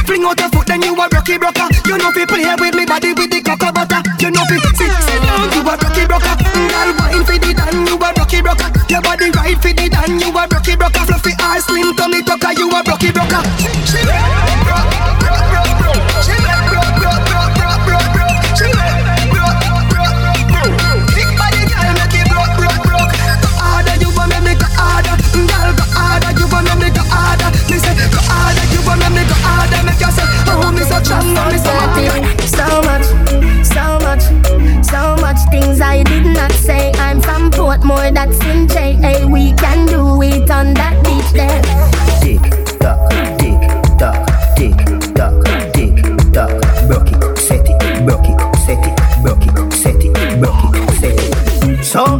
fling 0.09 0.25
out 0.25 0.41
your 0.41 0.49
foot, 0.49 0.67
then 0.67 0.81
you 0.81 0.97
a 0.97 1.05
rocky 1.13 1.37
broker. 1.37 1.69
You 1.85 2.01
know 2.01 2.11
fi 2.17 2.25
play 2.25 2.49
with 2.57 2.75
me 2.75 2.85
body 2.89 3.13
with 3.13 3.29
the 3.29 3.45
cocoa 3.45 3.69
butter. 3.69 4.01
You 4.25 4.33
know 4.33 4.45
fi 4.49 4.57
sit, 4.73 4.89
sit 5.05 5.21
down. 5.21 5.53
You 5.53 5.61
a 5.61 5.75
rocky 5.77 6.05
broker. 6.09 6.35
Girl, 6.73 6.91
wine 6.97 7.25
fi 7.29 7.37
the 7.37 7.53
dan. 7.53 7.77
You 7.85 7.97
a 8.01 8.09
rocky 8.17 8.41
broker. 8.41 8.69
Your 8.89 9.03
body 9.05 9.29
right 9.37 9.59
fi 9.61 9.71
the 9.77 9.87
dan. 9.93 10.17
You 10.17 10.33
a 10.33 10.43
rocky 10.49 10.75
broker. 10.81 11.05
Fluffy 11.05 11.33
eyes, 11.45 11.65
slim 11.69 11.93
tummy 11.95 12.25
tucker. 12.25 12.53
You 12.57 12.73
a 12.73 12.81
rocky 12.89 13.13
broker. 13.13 13.43
She 13.85 14.01
rock, 14.09 14.38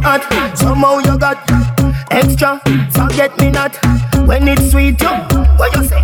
hot. 0.09 0.57
Somehow 0.57 0.97
you 0.99 1.17
got 1.17 1.37
extra. 2.11 2.59
Forget 2.91 3.37
me 3.39 3.51
not 3.51 3.75
when 4.27 4.47
it's 4.47 4.71
sweet. 4.71 4.99
You, 5.01 5.13
what 5.57 5.69
you 5.75 5.83
say? 5.85 6.03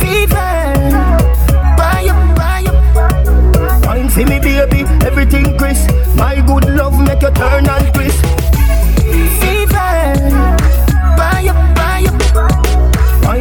Fever, 0.00 0.62
buy 1.76 2.08
up, 2.08 2.36
buy 2.36 2.64
me, 4.16 4.38
baby. 4.40 4.80
Everything 5.04 5.58
crisp. 5.58 5.90
My 6.16 6.40
good 6.46 6.64
love 6.70 6.98
make 7.06 7.22
you 7.22 7.30
turn 7.30 7.68
and 7.68 7.94
crisp. 7.94 8.24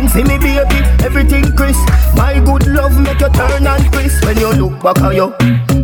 See 0.10 0.24
me 0.24 0.40
baby, 0.40 0.80
everything 1.06 1.56
crisp 1.56 1.80
My 2.16 2.42
good 2.44 2.66
love 2.66 3.00
make 3.00 3.20
you 3.20 3.30
turn 3.30 3.68
and 3.68 3.94
crisp 3.94 4.26
When 4.26 4.40
you 4.40 4.52
look 4.54 4.82
back 4.82 4.98
at 5.02 5.14
you, 5.14 5.36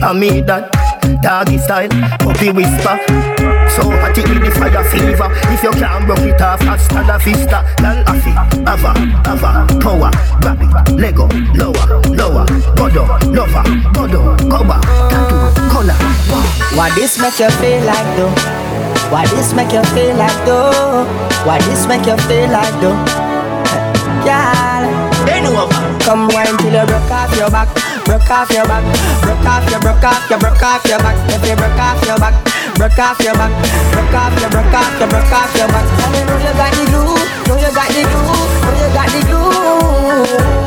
I 0.02 0.14
mean 0.14 0.48
that 0.48 0.95
doggy 1.26 1.58
style, 1.58 1.90
puppy 2.22 2.52
whisper. 2.54 3.02
So 3.74 3.82
hot 3.98 4.16
it 4.16 4.30
with 4.30 4.46
the 4.46 4.52
fire 4.54 4.86
fever. 4.94 5.26
If 5.50 5.64
you 5.64 5.72
can't 5.72 6.06
broke 6.06 6.20
it 6.22 6.40
off, 6.40 6.62
hasta 6.62 7.02
la 7.02 7.18
vista. 7.18 7.66
Lal 7.82 8.06
afi, 8.06 8.30
ava, 8.70 8.94
ava, 9.26 9.66
power, 9.82 10.12
it, 10.46 11.02
Lego, 11.02 11.26
lower, 11.58 11.86
lower, 12.14 12.46
godo, 12.78 13.04
lover, 13.34 13.66
godo, 13.98 14.38
cover, 14.54 14.80
tattoo, 15.10 15.50
color. 15.74 15.98
Why 16.78 16.94
this 16.94 17.18
make 17.18 17.40
you 17.40 17.50
feel 17.58 17.82
like 17.90 18.10
though? 18.18 18.30
Why 19.10 19.26
this 19.34 19.52
make 19.56 19.74
you 19.74 19.84
feel 19.98 20.16
like 20.16 20.46
though? 20.46 21.06
Why 21.44 21.58
this 21.66 21.88
make 21.88 22.06
you 22.06 22.18
feel 22.30 22.52
like 22.52 22.76
though? 22.82 22.94
Girl, 24.22 24.76
Come 26.06 26.28
wine 26.28 26.56
till 26.58 26.72
you 26.72 26.86
broke 26.86 27.10
off 27.10 27.36
your 27.36 27.50
back, 27.50 27.70
broke 28.06 28.30
off 28.30 28.50
your 28.54 28.66
back, 28.70 28.86
broke 29.22 29.46
off 29.46 29.66
your, 29.70 29.82
broke 29.82 30.06
off 30.06 30.30
your, 30.30 30.40
broke 30.40 30.62
off 30.62 30.86
your 30.86 31.00
back. 31.02 31.18
If 31.34 31.44
you 31.44 31.56
broke 31.58 31.82
off 31.82 32.00
your 32.06 32.18
back, 32.22 32.36
broke 32.78 33.00
off 33.02 33.20
your 33.20 33.34
back, 33.34 33.52
broke 33.92 34.16
off 34.16 34.34
your, 34.40 34.50
broke 34.54 34.74
off 34.74 34.94
your, 35.02 35.10
broke 35.10 35.34
off 35.34 35.52
your 35.58 35.68
back. 35.68 35.86
Tell 36.00 36.10
me 36.14 36.22
know 36.24 36.38
you 36.38 36.54
got 36.54 36.72
the 36.72 36.86
glue, 36.88 37.18
know 37.50 37.58
you 37.58 37.72
got 37.74 37.90
the 37.90 38.02
glue, 38.06 38.30
know 38.64 38.74
you 38.78 38.90
got 38.94 39.10
the 39.10 39.20
glue. 39.26 39.46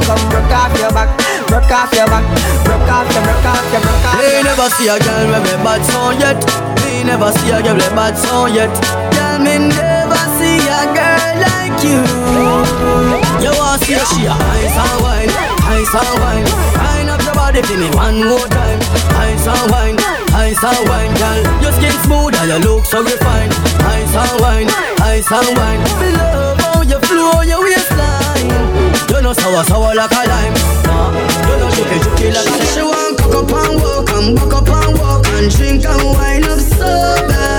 Come 0.04 0.24
broke 0.28 0.52
off 0.52 0.74
your 0.76 0.92
back, 0.92 1.10
broke 1.46 1.70
off 1.70 1.92
your 1.94 2.06
back, 2.10 2.24
broke 2.66 2.90
off 2.90 3.08
your, 3.14 3.22
broke 3.22 3.46
off 3.46 3.66
your, 3.72 3.82
broke 3.86 4.06
off. 4.10 4.18
Me 4.18 4.42
never 4.42 4.68
see 4.74 4.88
a 4.90 4.98
girl 4.98 5.26
with 5.30 5.44
me 5.46 5.54
bad 5.62 5.82
sound 5.86 6.18
yet. 6.18 6.38
Me 6.82 7.04
never 7.06 7.30
see 7.32 7.50
a 7.54 7.62
girl 7.62 7.78
with 7.78 7.94
bad 7.94 8.14
sound 8.18 8.54
yet. 8.54 8.72
Girl, 9.14 9.38
me 9.38 9.70
never 9.70 10.22
see 10.36 10.58
a 10.66 10.80
girl 10.90 11.32
like 11.38 11.78
you. 11.86 12.02
You 13.40 13.52
want 13.54 13.78
to 13.78 13.86
see 13.86 14.00
she 14.10 14.26
a 14.26 14.34
ice 14.34 14.74
and 14.74 14.98
wine, 15.02 15.30
ice 15.70 15.94
and 15.94 16.14
wine. 16.20 16.87
Up 17.18 17.24
your 17.26 17.34
body 17.34 17.62
for 17.66 17.74
me 17.76 17.90
one 17.98 18.22
more 18.22 18.46
time. 18.46 18.78
Ice 19.18 19.46
and 19.46 19.66
wine, 19.74 19.98
ice 20.38 20.62
and 20.62 20.82
wine, 20.88 21.12
girl. 21.18 21.42
Your 21.62 21.72
skin 21.74 21.90
smooth 22.06 22.34
and 22.38 22.46
you 22.46 22.58
look 22.62 22.84
so 22.86 23.02
refined. 23.02 23.52
Ice 23.82 24.14
and 24.14 24.40
wine, 24.40 24.68
ice 25.02 25.26
and 25.32 25.50
wine. 25.58 25.82
Me 25.98 26.14
love 26.14 26.58
how 26.62 26.82
you 26.82 26.98
flow 27.10 27.42
your 27.42 27.62
waistline. 27.66 28.46
You 29.10 29.18
know 29.22 29.32
sour 29.32 29.64
sour 29.64 29.94
like 29.94 30.12
a 30.14 30.22
lime. 30.30 30.54
Nah, 30.86 31.10
you 31.50 31.56
know 31.58 31.68
juky 31.74 31.98
juky 32.06 32.26
like 32.30 32.46
a 32.46 32.54
lime. 32.54 32.70
She 32.70 32.82
want 32.86 33.18
cock 33.18 33.34
up 33.34 33.50
and 33.50 33.74
walk 33.82 34.10
and 34.14 34.36
back 34.36 34.52
up 34.54 34.68
and 34.68 34.98
walk 34.98 35.26
and 35.34 35.50
drink 35.50 35.84
and 35.84 36.04
wine 36.14 36.44
up 36.44 36.60
so 36.60 36.86
bad. 37.26 37.57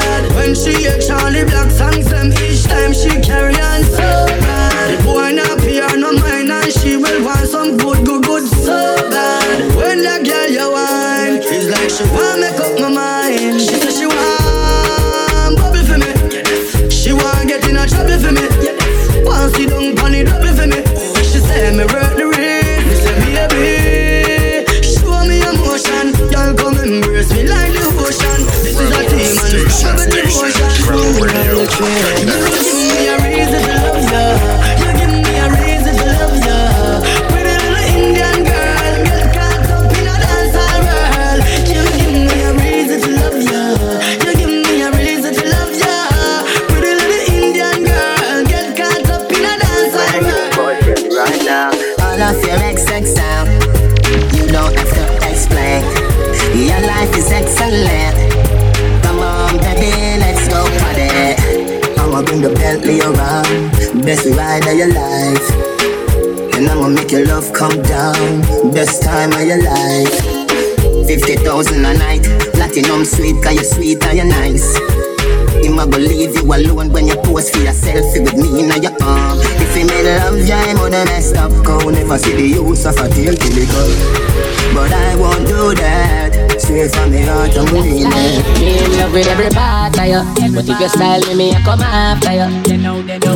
If 90.69 90.79
you 90.79 90.89
style 90.89 91.19
with 91.27 91.37
me, 91.37 91.51
I 91.51 91.61
come 91.63 91.81
after 91.81 92.31
you 92.33 92.77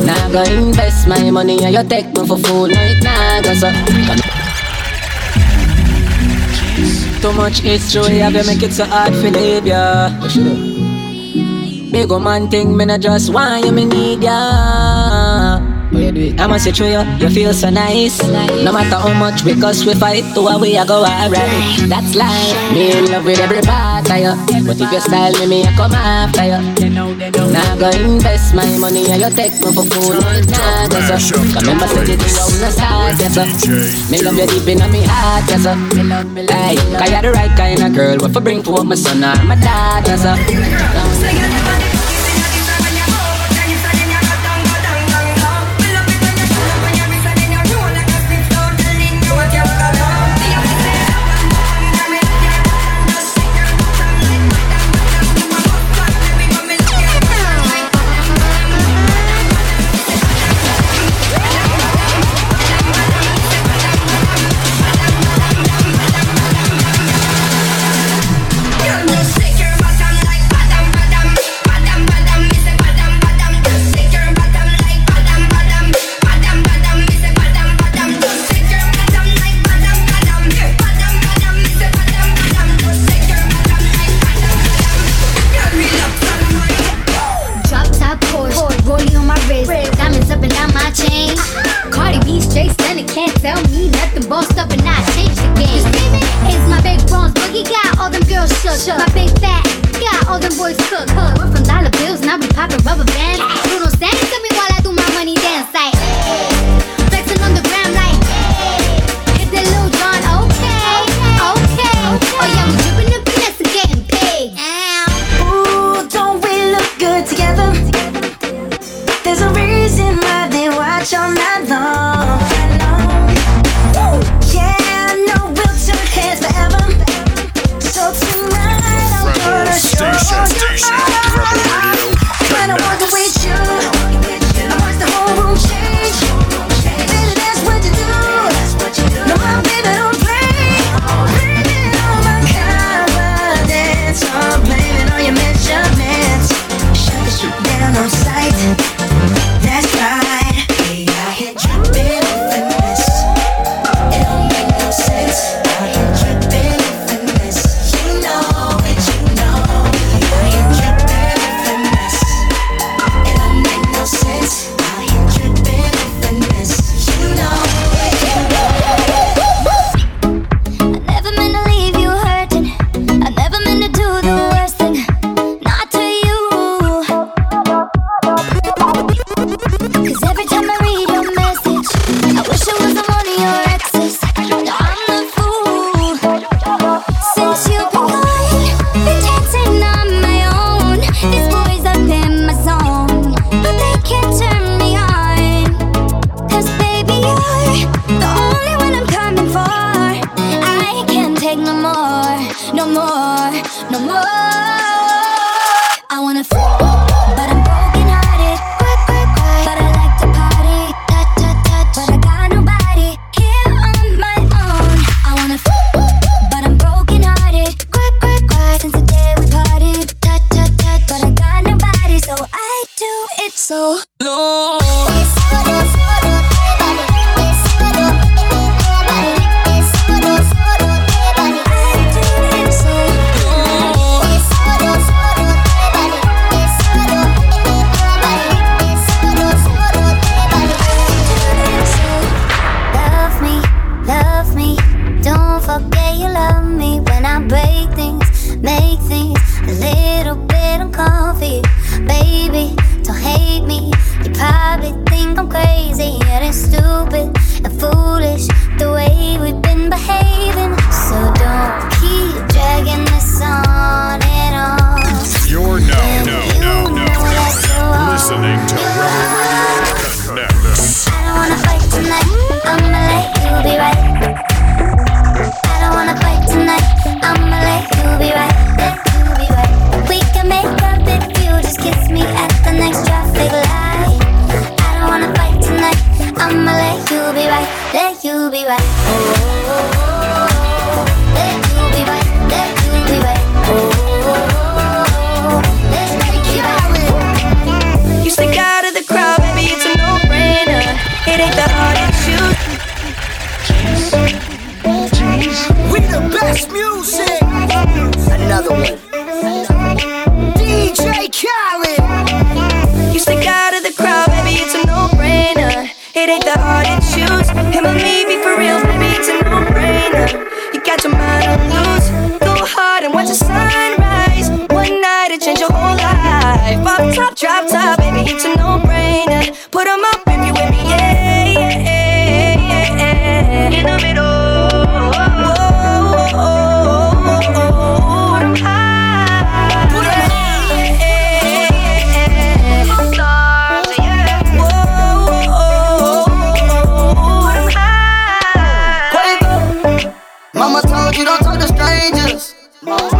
Now 0.06 0.28
go 0.30 0.42
invest 0.44 1.08
my 1.08 1.30
money 1.30 1.62
and 1.64 1.74
you 1.74 1.82
take 1.88 2.06
me 2.14 2.26
for 2.26 2.38
food 2.38 2.70
No, 2.70 2.80
it 2.80 3.02
nah 3.02 3.42
go 3.42 3.52
so. 3.54 3.70
Too 7.20 7.32
much 7.32 7.58
history, 7.60 8.18
have 8.18 8.34
you 8.34 8.44
make 8.44 8.62
it 8.62 8.72
so 8.72 8.84
hard 8.84 9.14
for 9.14 9.30
leave 9.30 9.66
ya? 9.66 10.10
Big 11.90 12.10
old 12.10 12.22
man 12.22 12.48
thing, 12.50 12.76
me 12.76 12.84
not 12.84 13.00
just 13.00 13.32
want 13.32 13.64
you, 13.64 13.72
me 13.72 13.84
need 13.86 14.22
ya. 14.22 14.36
I 16.14 16.46
must 16.46 16.62
say 16.64 16.70
true, 16.70 16.86
you, 16.86 17.02
you 17.18 17.28
feel 17.28 17.52
so 17.52 17.70
nice. 17.70 18.22
No 18.22 18.70
matter 18.72 18.94
how 18.96 19.12
much 19.18 19.42
we 19.42 19.58
cuss, 19.58 19.84
we 19.84 19.94
fight, 19.94 20.22
to 20.34 20.46
a 20.46 20.58
way 20.58 20.78
I 20.78 20.86
go 20.86 21.02
alright. 21.02 21.90
That's 21.90 22.14
life. 22.14 22.54
Me 22.72 22.92
in 22.96 23.10
love 23.10 23.24
with 23.24 23.40
every 23.40 23.60
part 23.62 24.06
of 24.08 24.18
you. 24.22 24.34
But 24.62 24.78
if 24.80 24.92
you 24.92 25.00
style 25.00 25.32
with 25.32 25.48
me, 25.50 25.64
I 25.66 25.74
come 25.74 25.90
after 25.92 26.44
you. 26.46 26.62
Now 27.50 27.74
go 27.76 27.90
invest 27.90 28.54
my 28.54 28.62
money 28.78 29.10
and 29.10 29.22
you 29.22 29.30
take 29.34 29.58
me 29.58 29.74
for 29.74 29.82
food. 29.90 30.22
Nah, 30.54 30.86
go 30.86 31.02
so. 31.18 31.34
Remember, 31.58 31.88
say 31.90 32.06
the 32.06 32.14
thing 32.14 32.38
on 32.38 32.62
the 32.62 32.70
start, 32.70 33.18
yes 33.18 33.34
sir. 33.34 33.46
Me 34.10 34.22
love 34.22 34.38
you 34.38 34.46
deep 34.46 34.68
in 34.70 34.78
my 34.78 35.02
heart, 35.10 35.50
yes 35.50 35.66
sir. 35.66 35.74
Hey, 36.46 36.76
cause 36.94 37.10
you're 37.10 37.22
the 37.22 37.32
right 37.34 37.50
kind 37.58 37.82
of 37.82 37.92
girl. 37.92 38.16
What 38.18 38.32
for 38.32 38.40
bring 38.40 38.62
for 38.62 38.84
my 38.84 38.94
son 38.94 39.24
or 39.24 39.34
my 39.44 39.56
daughter, 39.58 40.16
sir. 40.16 41.03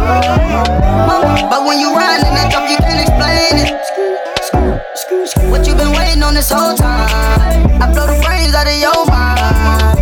But 0.05 1.65
when 1.65 1.79
you 1.79 1.89
ride 1.95 2.21
in 2.21 2.33
that 2.37 2.53
truck, 2.53 2.69
you 2.69 2.77
can't 2.77 3.01
explain 3.01 3.57
it. 3.65 3.73
What 5.49 5.65
you 5.65 5.73
been 5.73 5.91
waiting 5.97 6.21
on 6.21 6.35
this 6.35 6.51
whole 6.51 6.77
time? 6.77 7.09
I 7.81 7.89
blow 7.91 8.05
the 8.05 8.21
brains 8.21 8.53
out 8.53 8.67
of 8.69 8.77
your 8.77 8.93
mind. 9.09 9.41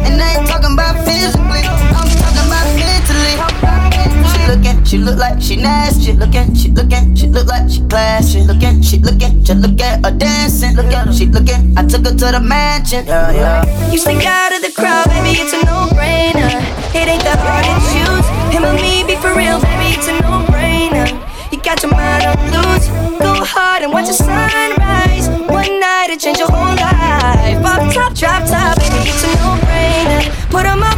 And 0.04 0.20
I 0.20 0.36
ain't 0.36 0.48
talking 0.48 0.74
about 0.76 1.00
physically, 1.08 1.64
I'm 1.64 2.12
talking 2.20 2.44
about 2.44 2.68
mentally. 2.76 3.40
She 4.28 4.44
looking, 4.52 4.84
she 4.84 4.98
look 4.98 5.18
like 5.18 5.42
she 5.42 5.56
nasty. 5.56 6.12
Looking, 6.12 6.54
she 6.54 6.68
looking, 6.68 7.16
she 7.16 7.28
look 7.28 7.48
like 7.48 7.70
she 7.70 7.80
classy. 7.88 8.42
Looking, 8.44 8.82
she 8.82 9.00
looking, 9.00 9.44
just 9.44 9.62
look 9.62 9.80
at 9.80 10.04
her 10.04 10.12
dancing. 10.12 10.76
Look 10.76 10.92
at 10.92 11.08
her, 11.08 11.14
she 11.14 11.28
looking. 11.28 11.78
I 11.78 11.88
took 11.88 12.04
her 12.06 12.12
to 12.12 12.28
the 12.36 12.42
mansion. 12.44 13.06
Yeah, 13.08 13.32
yeah. 13.32 13.92
You 13.92 13.98
stick 13.98 14.26
out 14.26 14.52
of 14.52 14.62
the 14.62 14.72
crowd, 14.76 15.08
baby, 15.08 15.40
it's 15.40 15.54
a 15.54 15.64
no-brainer. 15.64 16.60
It 16.92 17.08
ain't 17.08 17.24
that 17.24 17.40
hard 17.40 17.64
to 17.64 17.76
choose. 17.90 18.28
Him 18.54 18.66
or 18.66 18.76
me, 18.76 19.02
be 19.08 19.16
real, 19.36 19.60
baby, 19.60 19.98
it's 19.98 20.08
a 20.08 20.14
no-brainer. 20.22 21.10
You 21.52 21.60
got 21.62 21.82
your 21.82 21.92
mind 21.92 22.26
on 22.26 22.38
loose. 22.54 22.88
Go 23.20 23.34
hard 23.44 23.84
and 23.84 23.92
watch 23.92 24.08
the 24.08 24.14
sunrise. 24.14 25.28
One 25.50 25.80
night 25.80 26.10
it 26.10 26.20
change 26.20 26.40
your 26.40 26.50
whole 26.50 26.76
life. 26.76 27.62
Pop 27.62 27.94
top, 27.94 28.14
drop 28.14 28.44
top, 28.48 28.78
baby, 28.80 29.10
it's 29.10 29.24
a 29.24 29.28
no-brainer. 29.42 30.50
Put 30.50 30.66
'em 30.66 30.84
up 30.84 30.93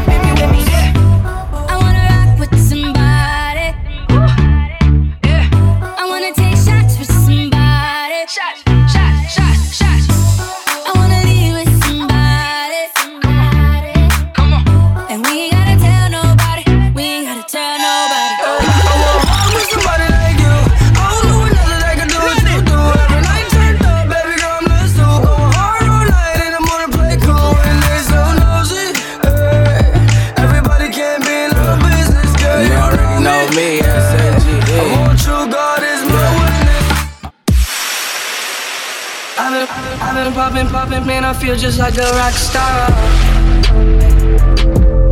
man, 41.06 41.24
I 41.24 41.34
feel 41.34 41.56
just 41.56 41.78
like 41.80 41.98
a 41.98 42.10
rock 42.18 42.34
star. 42.34 42.90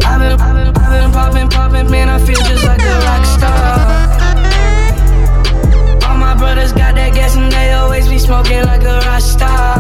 I've 0.06 0.20
been, 0.20 0.40
I've 0.42 0.56
been, 0.56 0.78
I've 0.78 0.92
been 0.92 1.12
popping, 1.12 1.50
popping, 1.50 1.92
man, 1.92 2.10
I 2.10 2.18
feel 2.20 2.42
just 2.50 2.66
like 2.66 2.82
a 2.82 3.00
rock 3.06 3.26
star. 3.26 3.78
All 6.10 6.18
my 6.18 6.36
brothers 6.36 6.72
got 6.74 6.96
that 6.96 7.14
gas 7.14 7.36
and 7.36 7.52
they 7.52 7.74
always 7.74 8.08
be 8.08 8.18
smoking 8.18 8.64
like 8.66 8.82
a 8.84 9.00
rock 9.06 9.22
star. 9.22 9.78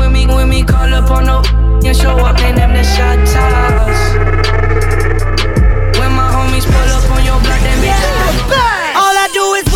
When 0.00 0.12
me, 0.12 0.26
when 0.26 0.48
me 0.48 0.64
call 0.64 0.92
up 0.92 1.10
on 1.10 1.26
no 1.26 1.42
and 1.84 1.96
show 1.96 2.16
up, 2.18 2.36
man, 2.40 2.56
them 2.56 2.72
the 2.72 2.82
shot 2.82 3.18
toss. 3.30 4.00
When 5.98 6.12
my 6.12 6.28
homies 6.34 6.66
pull 6.66 6.90
up 6.96 7.10
on 7.10 7.24
your 7.24 7.38
block, 7.40 7.60
then 7.60 7.80
be 7.80 7.88
All 8.98 9.14
I 9.14 9.28
do 9.32 9.54
is 9.54 9.75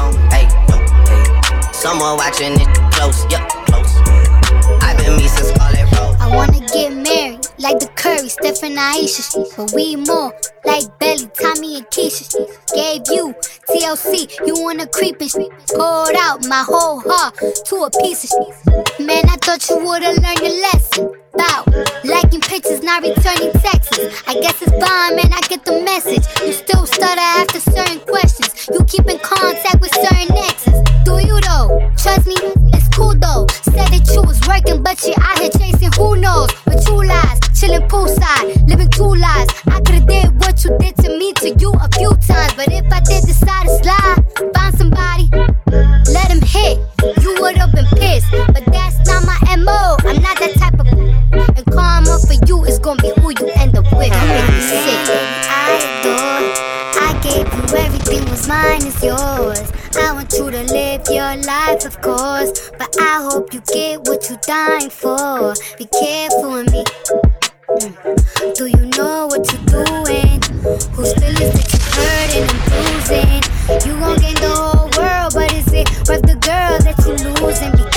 Someone 1.81 2.15
watching 2.15 2.61
it 2.61 2.67
close, 2.91 3.25
yep, 3.31 3.49
close. 3.65 3.97
I've 4.83 4.95
been 4.99 5.17
me 5.17 5.27
since 5.27 5.47
Scarlet 5.47 5.91
Road. 5.97 6.15
I 6.19 6.27
wanna 6.27 6.59
get 6.67 6.93
married, 6.93 7.47
like 7.57 7.79
the 7.79 7.87
Curry, 7.95 8.29
Steph 8.29 8.61
and 8.61 8.77
Aisha. 8.77 9.57
But 9.57 9.73
we 9.73 9.95
more 9.95 10.31
like 10.65 10.99
Belly, 10.99 11.27
Tommy 11.39 11.77
and 11.77 11.87
Keisha. 11.87 12.29
Gave 12.73 13.03
you 13.11 13.33
TLC, 13.69 14.45
you 14.45 14.61
wanna 14.61 14.87
creep 14.87 15.19
and 15.21 15.31
poured 15.69 16.15
out 16.15 16.45
my 16.47 16.63
whole 16.65 17.01
heart 17.05 17.35
to 17.65 17.75
a 17.83 17.89
piece 18.01 18.23
of 18.25 18.29
shit. 18.29 18.99
Man, 18.99 19.23
I 19.29 19.37
thought 19.37 19.67
you 19.69 19.77
would've 19.77 20.17
learned 20.17 20.39
your 20.39 20.61
lesson. 20.61 21.11
Bout 21.33 21.67
liking 22.03 22.41
pictures, 22.41 22.83
not 22.83 23.03
returning 23.03 23.51
texts. 23.53 23.99
I 24.27 24.33
guess 24.41 24.61
it's 24.61 24.71
fine, 24.71 25.15
man. 25.15 25.31
I 25.33 25.41
get 25.47 25.63
the 25.65 25.81
message. 25.81 26.25
You 26.45 26.53
still 26.53 26.85
stutter 26.85 27.21
after 27.21 27.59
certain 27.59 27.99
questions. 28.01 28.67
You 28.73 28.83
keep 28.85 29.07
in 29.07 29.19
contact 29.19 29.79
with 29.81 29.93
certain 29.95 30.35
exes. 30.35 30.81
Do 31.05 31.19
you 31.19 31.39
though? 31.41 31.91
Trust 31.97 32.27
me, 32.27 32.35
cool 32.93 33.15
though. 33.15 33.47
Said 33.63 33.87
that 33.89 34.05
you 34.13 34.21
was 34.21 34.39
working, 34.47 34.83
but 34.83 35.01
you 35.03 35.13
out 35.17 35.39
here 35.39 35.51
chasing 35.51 35.91
who 35.97 36.15
knows. 36.17 36.49
With 36.65 36.85
true 36.85 37.05
lies, 37.05 37.39
chilling 37.57 37.87
poolside, 37.87 38.67
living 38.67 38.89
two 38.89 39.15
lives. 39.15 39.49
I 39.67 39.79
could've 39.81 40.07
did 40.07 40.33
what 40.39 40.63
you 40.63 40.77
did 40.79 40.95
to 41.03 41.09
me 41.17 41.33
to 41.41 41.49
you 41.55 41.71
a 41.73 41.87
few 41.97 42.11
times, 42.21 42.53
but 42.53 42.71
if 42.71 42.85
I 42.91 42.99
did 43.01 43.23
decide 43.25 43.67
to 43.67 43.73
slide, 43.83 44.17
find 44.53 44.73
somebody, 44.77 45.29
let 46.11 46.27
him 46.29 46.41
hit. 46.41 46.79
You 47.21 47.35
would've 47.39 47.71
been 47.71 47.87
pissed, 47.97 48.29
but 48.31 48.63
that's 48.71 48.97
not 49.07 49.25
my 49.25 49.55
mo. 49.57 49.97
I'm 50.07 50.21
not 50.21 50.37
that 50.39 50.53
type 50.57 50.79
of. 50.79 50.87
And 50.87 51.65
karma 51.71 52.19
for 52.27 52.37
you 52.45 52.63
is 52.65 52.79
gonna 52.79 53.01
be 53.01 53.11
who 53.21 53.31
you 53.39 53.49
end 53.55 53.77
up 53.77 53.85
with. 53.93 54.11
Me 54.11 54.59
sick. 54.69 55.07
I 55.49 55.79
adore. 56.01 56.70
Gave 57.23 57.45
you 57.53 57.77
everything 57.77 58.29
was 58.31 58.47
mine 58.47 58.85
is 58.85 59.03
yours. 59.03 59.71
I 59.95 60.11
want 60.11 60.33
you 60.33 60.49
to 60.49 60.63
live 60.63 61.01
your 61.09 61.35
life, 61.43 61.85
of 61.85 62.01
course. 62.01 62.71
But 62.79 62.95
I 62.99 63.21
hope 63.29 63.53
you 63.53 63.61
get 63.71 64.01
what 64.07 64.27
you're 64.27 64.39
dying 64.39 64.89
for. 64.89 65.53
Be 65.77 65.85
careful 65.85 66.51
with 66.53 66.71
me. 66.71 66.83
Mm. 67.69 68.55
Do 68.57 68.65
you 68.65 68.85
know 68.97 69.27
what 69.27 69.45
you're 69.51 69.65
doing? 69.69 70.41
Whose 70.93 71.13
feelings 71.13 71.53
that 71.53 71.67
you're 71.71 71.87
hurting 72.01 72.49
and 72.49 72.61
bruising? 72.67 73.41
You 73.85 73.99
gon' 73.99 74.17
gain 74.17 74.35
the 74.35 74.49
whole 74.49 74.89
world, 74.97 75.33
but 75.35 75.53
is 75.53 75.71
it 75.73 75.87
worth 76.09 76.23
the 76.23 76.37
girl 76.41 76.79
that 76.81 76.97
you're 77.05 77.17
losing? 77.37 77.90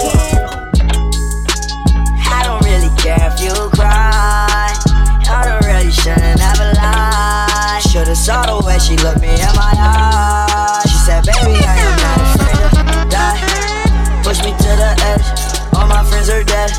Way 8.75 8.81
she 8.81 8.97
looked 9.03 9.21
me 9.21 9.29
in 9.29 9.55
my 9.55 9.73
eyes. 9.79 10.91
She 10.91 10.99
said, 10.99 11.25
baby, 11.25 11.61
I 11.65 11.77
am 11.87 11.97
not 12.03 12.19
afraid 12.27 12.59
to 12.75 13.11
die. 13.11 14.23
Push 14.23 14.41
me 14.45 14.51
to 14.51 14.71
the 14.83 14.91
edge. 15.11 15.27
All 15.75 15.87
my 15.87 16.03
friends 16.05 16.29
are 16.29 16.45
dead. 16.45 16.71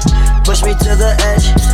Push 0.43 0.63
me 0.63 0.73
to 0.73 0.95
the 0.95 1.15
edge. 1.31 1.64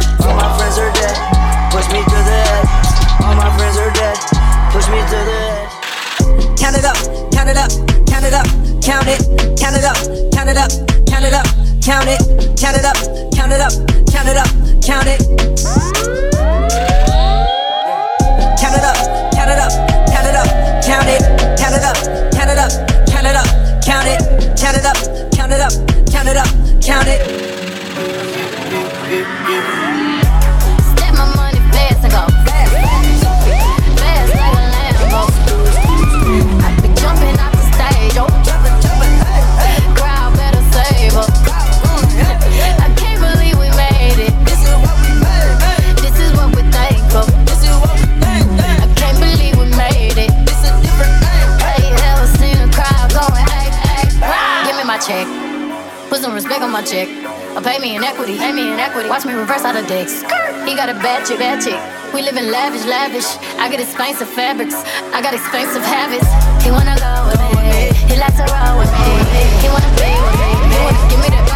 Respect 56.52 56.68
on 56.68 56.74
my 56.76 56.84
check. 56.84 57.08
Or 57.56 57.64
pay 57.64 57.80
me 57.80 57.96
in 57.96 58.04
equity, 58.04 58.36
pay 58.38 58.52
me 58.52 58.74
in 58.74 58.78
equity. 58.78 59.08
Watch 59.08 59.24
me 59.24 59.32
reverse 59.32 59.64
out 59.64 59.80
of 59.80 59.88
dicks. 59.88 60.20
He 60.68 60.76
got 60.76 60.92
a 60.92 61.00
bad 61.00 61.24
chick, 61.24 61.40
bad 61.40 61.64
chick. 61.64 61.80
We 62.12 62.22
live 62.28 62.36
in 62.36 62.52
lavish, 62.52 62.84
lavish. 62.84 63.40
I 63.56 63.72
get 63.72 63.80
expensive 63.80 64.28
fabrics. 64.28 64.76
I 65.16 65.24
got 65.24 65.34
expensive 65.34 65.80
habits. 65.80 66.28
He 66.60 66.68
wanna 66.68 67.00
go 67.00 67.14
with 67.32 67.40
me. 67.56 67.96
He 68.04 68.20
likes 68.20 68.36
to 68.36 68.44
roll 68.52 68.84
with 68.84 68.92
me. 68.92 69.16
He 69.64 69.72
wanna 69.72 69.96
be 69.96 70.12
with 70.12 70.36
me. 70.44 70.52
He 70.76 70.80
wanna 70.84 71.04
give 71.08 71.22
me 71.24 71.30
that 71.32 71.48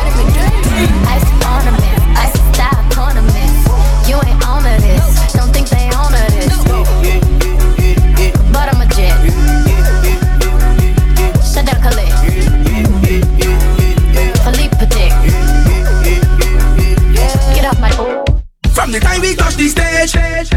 stage, 20.07 20.49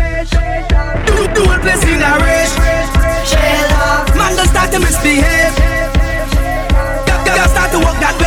do 1.35 1.43
a 1.45 1.59
place 1.59 1.85
in 1.85 2.03
a 2.03 2.13
rage. 2.23 2.55
Man, 4.17 4.37
don't 4.37 4.49
start 4.49 4.73
to 4.73 4.79
misbehave. 4.81 5.55
Girl, 7.25 7.49
start 7.49 7.71
to 7.73 7.79
walk 7.79 7.99
that 8.01 8.19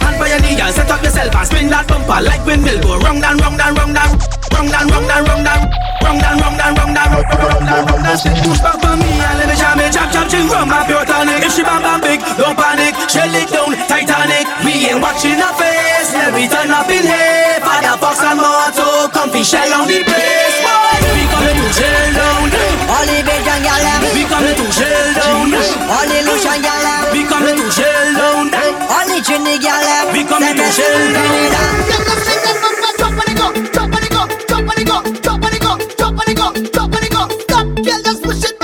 hand 0.00 0.18
by 0.18 0.28
your 0.28 0.40
knee, 0.40 0.56
girl, 0.56 0.72
set 0.72 0.90
up 0.90 1.02
yourself 1.02 1.34
and 1.34 1.46
spin 1.46 1.68
that 1.70 1.86
bumper 1.88 2.20
like 2.22 2.44
windmill. 2.46 2.80
Go 2.82 2.98
round 2.98 3.24
and 3.24 3.40
round 3.40 3.60
and 3.60 3.78
round 3.78 3.98
and 3.98 4.41
Wrong 4.62 4.70
down, 4.70 4.86
run 4.94 5.06
down, 5.10 5.24
run 5.26 5.42
down. 5.42 5.62
Run 6.06 6.18
down, 6.22 6.38
run 6.38 6.54
down, 6.54 6.74
run 6.78 6.94
down, 6.94 7.10
run 7.10 7.26
down, 7.26 7.50
run 7.50 7.66
down, 7.66 7.82
run 7.82 8.02
down. 8.06 8.18
Push 8.46 8.62
back 8.62 8.78
for 8.78 8.94
me 8.94 9.10
and 9.10 9.34
let 9.42 9.50
me 9.50 9.58
jam 9.58 9.80
it, 9.82 9.90
jam, 9.90 10.06
jam, 10.14 10.26
jam, 10.30 10.46
run 10.54 10.70
my 10.70 10.86
pure 10.86 11.02
tonic. 11.02 11.42
If 11.42 11.50
she 11.50 11.66
bam, 11.66 11.82
bam, 11.82 11.98
big, 11.98 12.22
don't 12.38 12.54
panic. 12.54 12.94
Shell 13.10 13.34
it 13.34 13.50
down, 13.50 13.74
Titanic. 13.90 14.46
We 14.62 14.86
ain't 14.86 15.02
watching 15.02 15.34
her 15.34 15.50
face. 15.58 16.14
Let 16.14 16.30
me 16.30 16.46
turn 16.46 16.70
up 16.70 16.86
in 16.86 17.02
here. 17.02 17.58
Father 17.66 17.98
Fox 17.98 18.22
and 18.22 18.38
Marto, 18.38 19.10
comfy 19.10 19.42
shell 19.42 19.66
on 19.74 19.90
the 19.90 19.98
place. 20.06 20.56
Boy, 20.62 21.10
we 21.10 21.26
coming 21.26 21.58
to 21.58 21.66
shell 21.74 22.06
down. 22.14 22.46
All 22.86 23.02
the 23.02 23.18
big 23.18 23.42
young 23.42 23.66
we 24.14 24.22
coming 24.30 24.54
to 24.62 24.66
shell 24.70 25.06
down. 25.18 25.50
All 25.90 26.06
the 26.06 26.18
Lucian 26.22 26.62
gyal. 26.62 27.10
we 27.10 27.26
coming 27.26 27.58
to 27.58 27.66
shell 27.66 28.14
down. 28.14 28.46
All 28.86 29.06
the 29.10 29.18
Ginny 29.26 29.58
gyal. 29.58 30.06
we 30.14 30.22
coming 30.22 30.54
to 30.54 30.66
shell 30.70 31.02
down. 31.18 32.01
girl 37.92 38.02
just 38.02 38.22
push 38.22 38.44
it 38.44 38.61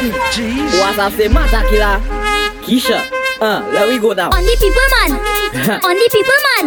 on, 0.00 0.10
hold 0.10 0.22
on. 0.22 0.80
What's 0.80 0.98
up, 0.98 1.12
say 1.12 1.28
matter 1.28 1.62
killer? 1.68 2.00
Keisha. 2.64 3.04
Uh, 3.40 3.64
let 3.72 3.88
we 3.88 3.98
go 3.98 4.12
now. 4.12 4.28
On 4.30 4.44
the 4.44 4.56
people, 4.60 4.86
man. 5.00 5.16
On 5.84 5.96
the 5.96 6.08
people, 6.12 6.40
man. 6.44 6.66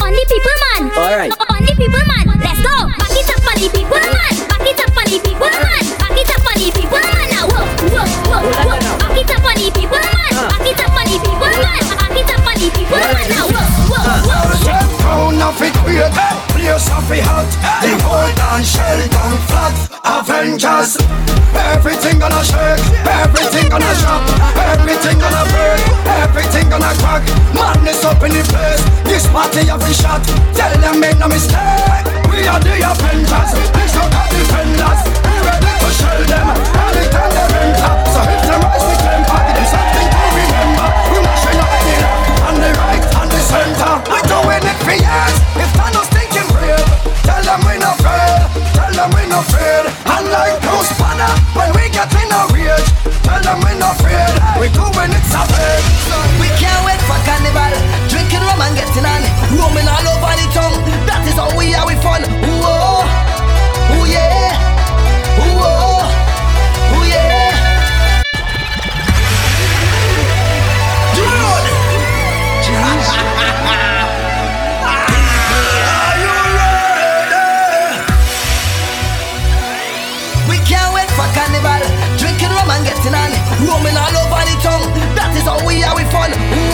On 0.00 0.12
the 0.12 0.24
people, 0.24 0.56
man. 0.64 0.82
Alright. 0.96 1.32
On 1.36 1.60
the 1.60 1.72
people, 1.76 2.04
man. 2.08 2.24
Let's 2.40 2.60
go. 2.64 2.88
Back 2.96 3.12
it 3.12 3.28
up 3.28 3.40
for 3.44 3.54
the 3.60 3.68
people, 3.68 4.00
man. 4.00 4.32
Back 4.48 4.64
it 4.64 4.80
up 4.80 4.88
for 4.96 5.04
the 5.04 5.18
people, 5.20 5.52
man. 5.52 5.84
Back 6.00 6.16
it 6.16 6.30
up 6.32 6.40
for 6.40 6.56
the 6.56 6.68
people, 6.72 6.96
man. 6.96 7.28
Now, 7.28 7.44
whoa, 7.44 7.64
whoa, 7.92 8.08
whoa, 8.24 8.40
whoa. 8.40 8.80
Back 9.04 9.20
it 9.20 9.28
up 9.28 9.40
for 9.44 9.52
the 9.52 9.68
people, 9.68 10.00
man. 10.00 10.32
Back 10.48 10.64
it 10.64 10.80
up 10.80 10.88
for 10.96 11.04
the 11.04 11.16
people, 11.20 11.52
man. 11.60 11.82
Back 11.92 12.16
it 12.16 12.30
up 12.32 12.37
for 12.58 12.66
the 12.66 12.70
people, 12.74 12.98
man. 12.98 13.30
Now, 13.30 13.46
whoa, 13.46 13.94
whoa, 13.94 14.58
whoa. 14.66 14.98
Town 14.98 15.40
of 15.42 15.60
it 15.62 15.78
hot 17.24 17.48
The 17.80 17.92
whole 18.04 18.30
dance 18.36 18.68
shell 18.68 19.00
down 19.08 19.36
flat 19.48 19.74
Avengers 20.04 21.00
Everything 21.54 22.18
gonna 22.20 22.44
shake. 22.44 22.84
Everything 23.08 23.66
gonna 23.72 23.94
shock 23.96 24.22
Everything 24.52 25.16
gonna 25.18 25.44
break, 25.48 25.82
Everything 26.22 26.68
gonna 26.68 26.92
crack 27.00 27.24
Madness 27.54 28.04
up 28.04 28.22
in 28.22 28.32
the 28.36 28.44
place 28.44 28.82
This 29.04 29.26
party 29.32 29.64
have 29.66 29.82
a 29.82 29.94
shot 29.94 30.22
Tell 30.52 30.74
them 30.80 31.00
make 31.00 31.18
no 31.18 31.28
mistake 31.28 32.04
We 32.28 32.44
are 32.46 32.60
the 32.60 32.76
Avengers 32.84 33.50
We 33.72 33.84
so 33.88 34.02
got 34.12 34.28
defenders 34.28 35.00
We 35.24 35.34
ready 35.46 35.72
to 35.72 35.88
shell 35.96 36.22
them 36.28 36.46
Anytime 36.52 37.32
they 37.32 37.48
enter 37.64 37.94
So 38.12 38.20
hit 38.28 38.42
them 38.44 38.60
rise 38.60 38.97
center. 43.48 43.92
We 44.12 44.20
doing 44.28 44.64
it 44.68 44.78
for 44.84 44.92
years. 44.92 45.36
If 45.56 45.70
Thanos 45.72 46.08
thinking 46.12 46.48
brave, 46.52 46.84
tell 47.24 47.40
them 47.40 47.60
we 47.64 47.80
no 47.80 47.96
afraid. 47.96 48.44
Tell 48.76 48.92
them 48.92 49.08
we 49.16 49.24
no 49.24 49.40
afraid. 49.40 49.88
Unlike 50.04 50.60
like 50.60 50.68
Bruce 50.68 50.92
Banner, 51.00 51.32
when 51.56 51.70
we 51.72 51.88
get 51.88 52.12
in 52.12 52.28
a 52.28 52.40
rage, 52.52 52.88
tell 53.24 53.40
them 53.40 53.58
we 53.64 53.72
no 53.80 53.88
afraid. 53.96 54.36
We 54.60 54.68
do 54.68 54.84
when 54.92 55.10
it's 55.16 55.32
a 55.32 55.42
savage. 55.48 55.86
We 56.36 56.48
can't 56.60 56.82
wait 56.84 57.00
for 57.08 57.18
carnival. 57.24 57.72
Drinking 58.12 58.44
rum 58.44 58.60
and 58.60 58.76
getting 58.76 59.08
on, 59.08 59.24
roaming 59.56 59.88
all 59.88 60.06
over 60.12 60.34
the 60.36 60.46
town. 60.52 60.76
That 61.08 61.24
is 61.24 61.40
how 61.40 61.48
we 61.56 61.72
are. 61.72 61.88
We 61.88 61.96
fun. 62.04 62.22
Whoa, 62.44 63.08
oh 63.96 64.04
yeah. 64.04 64.67
dancing 83.10 83.66
roaming 83.66 83.96
all 83.96 84.16
over 84.22 84.42
the 84.44 84.56
town. 84.62 84.84
That 85.16 85.32
is 85.36 85.44
how 85.44 85.58
we 85.66 85.82
are, 85.82 85.94
we 85.96 86.04
fun. 86.12 86.67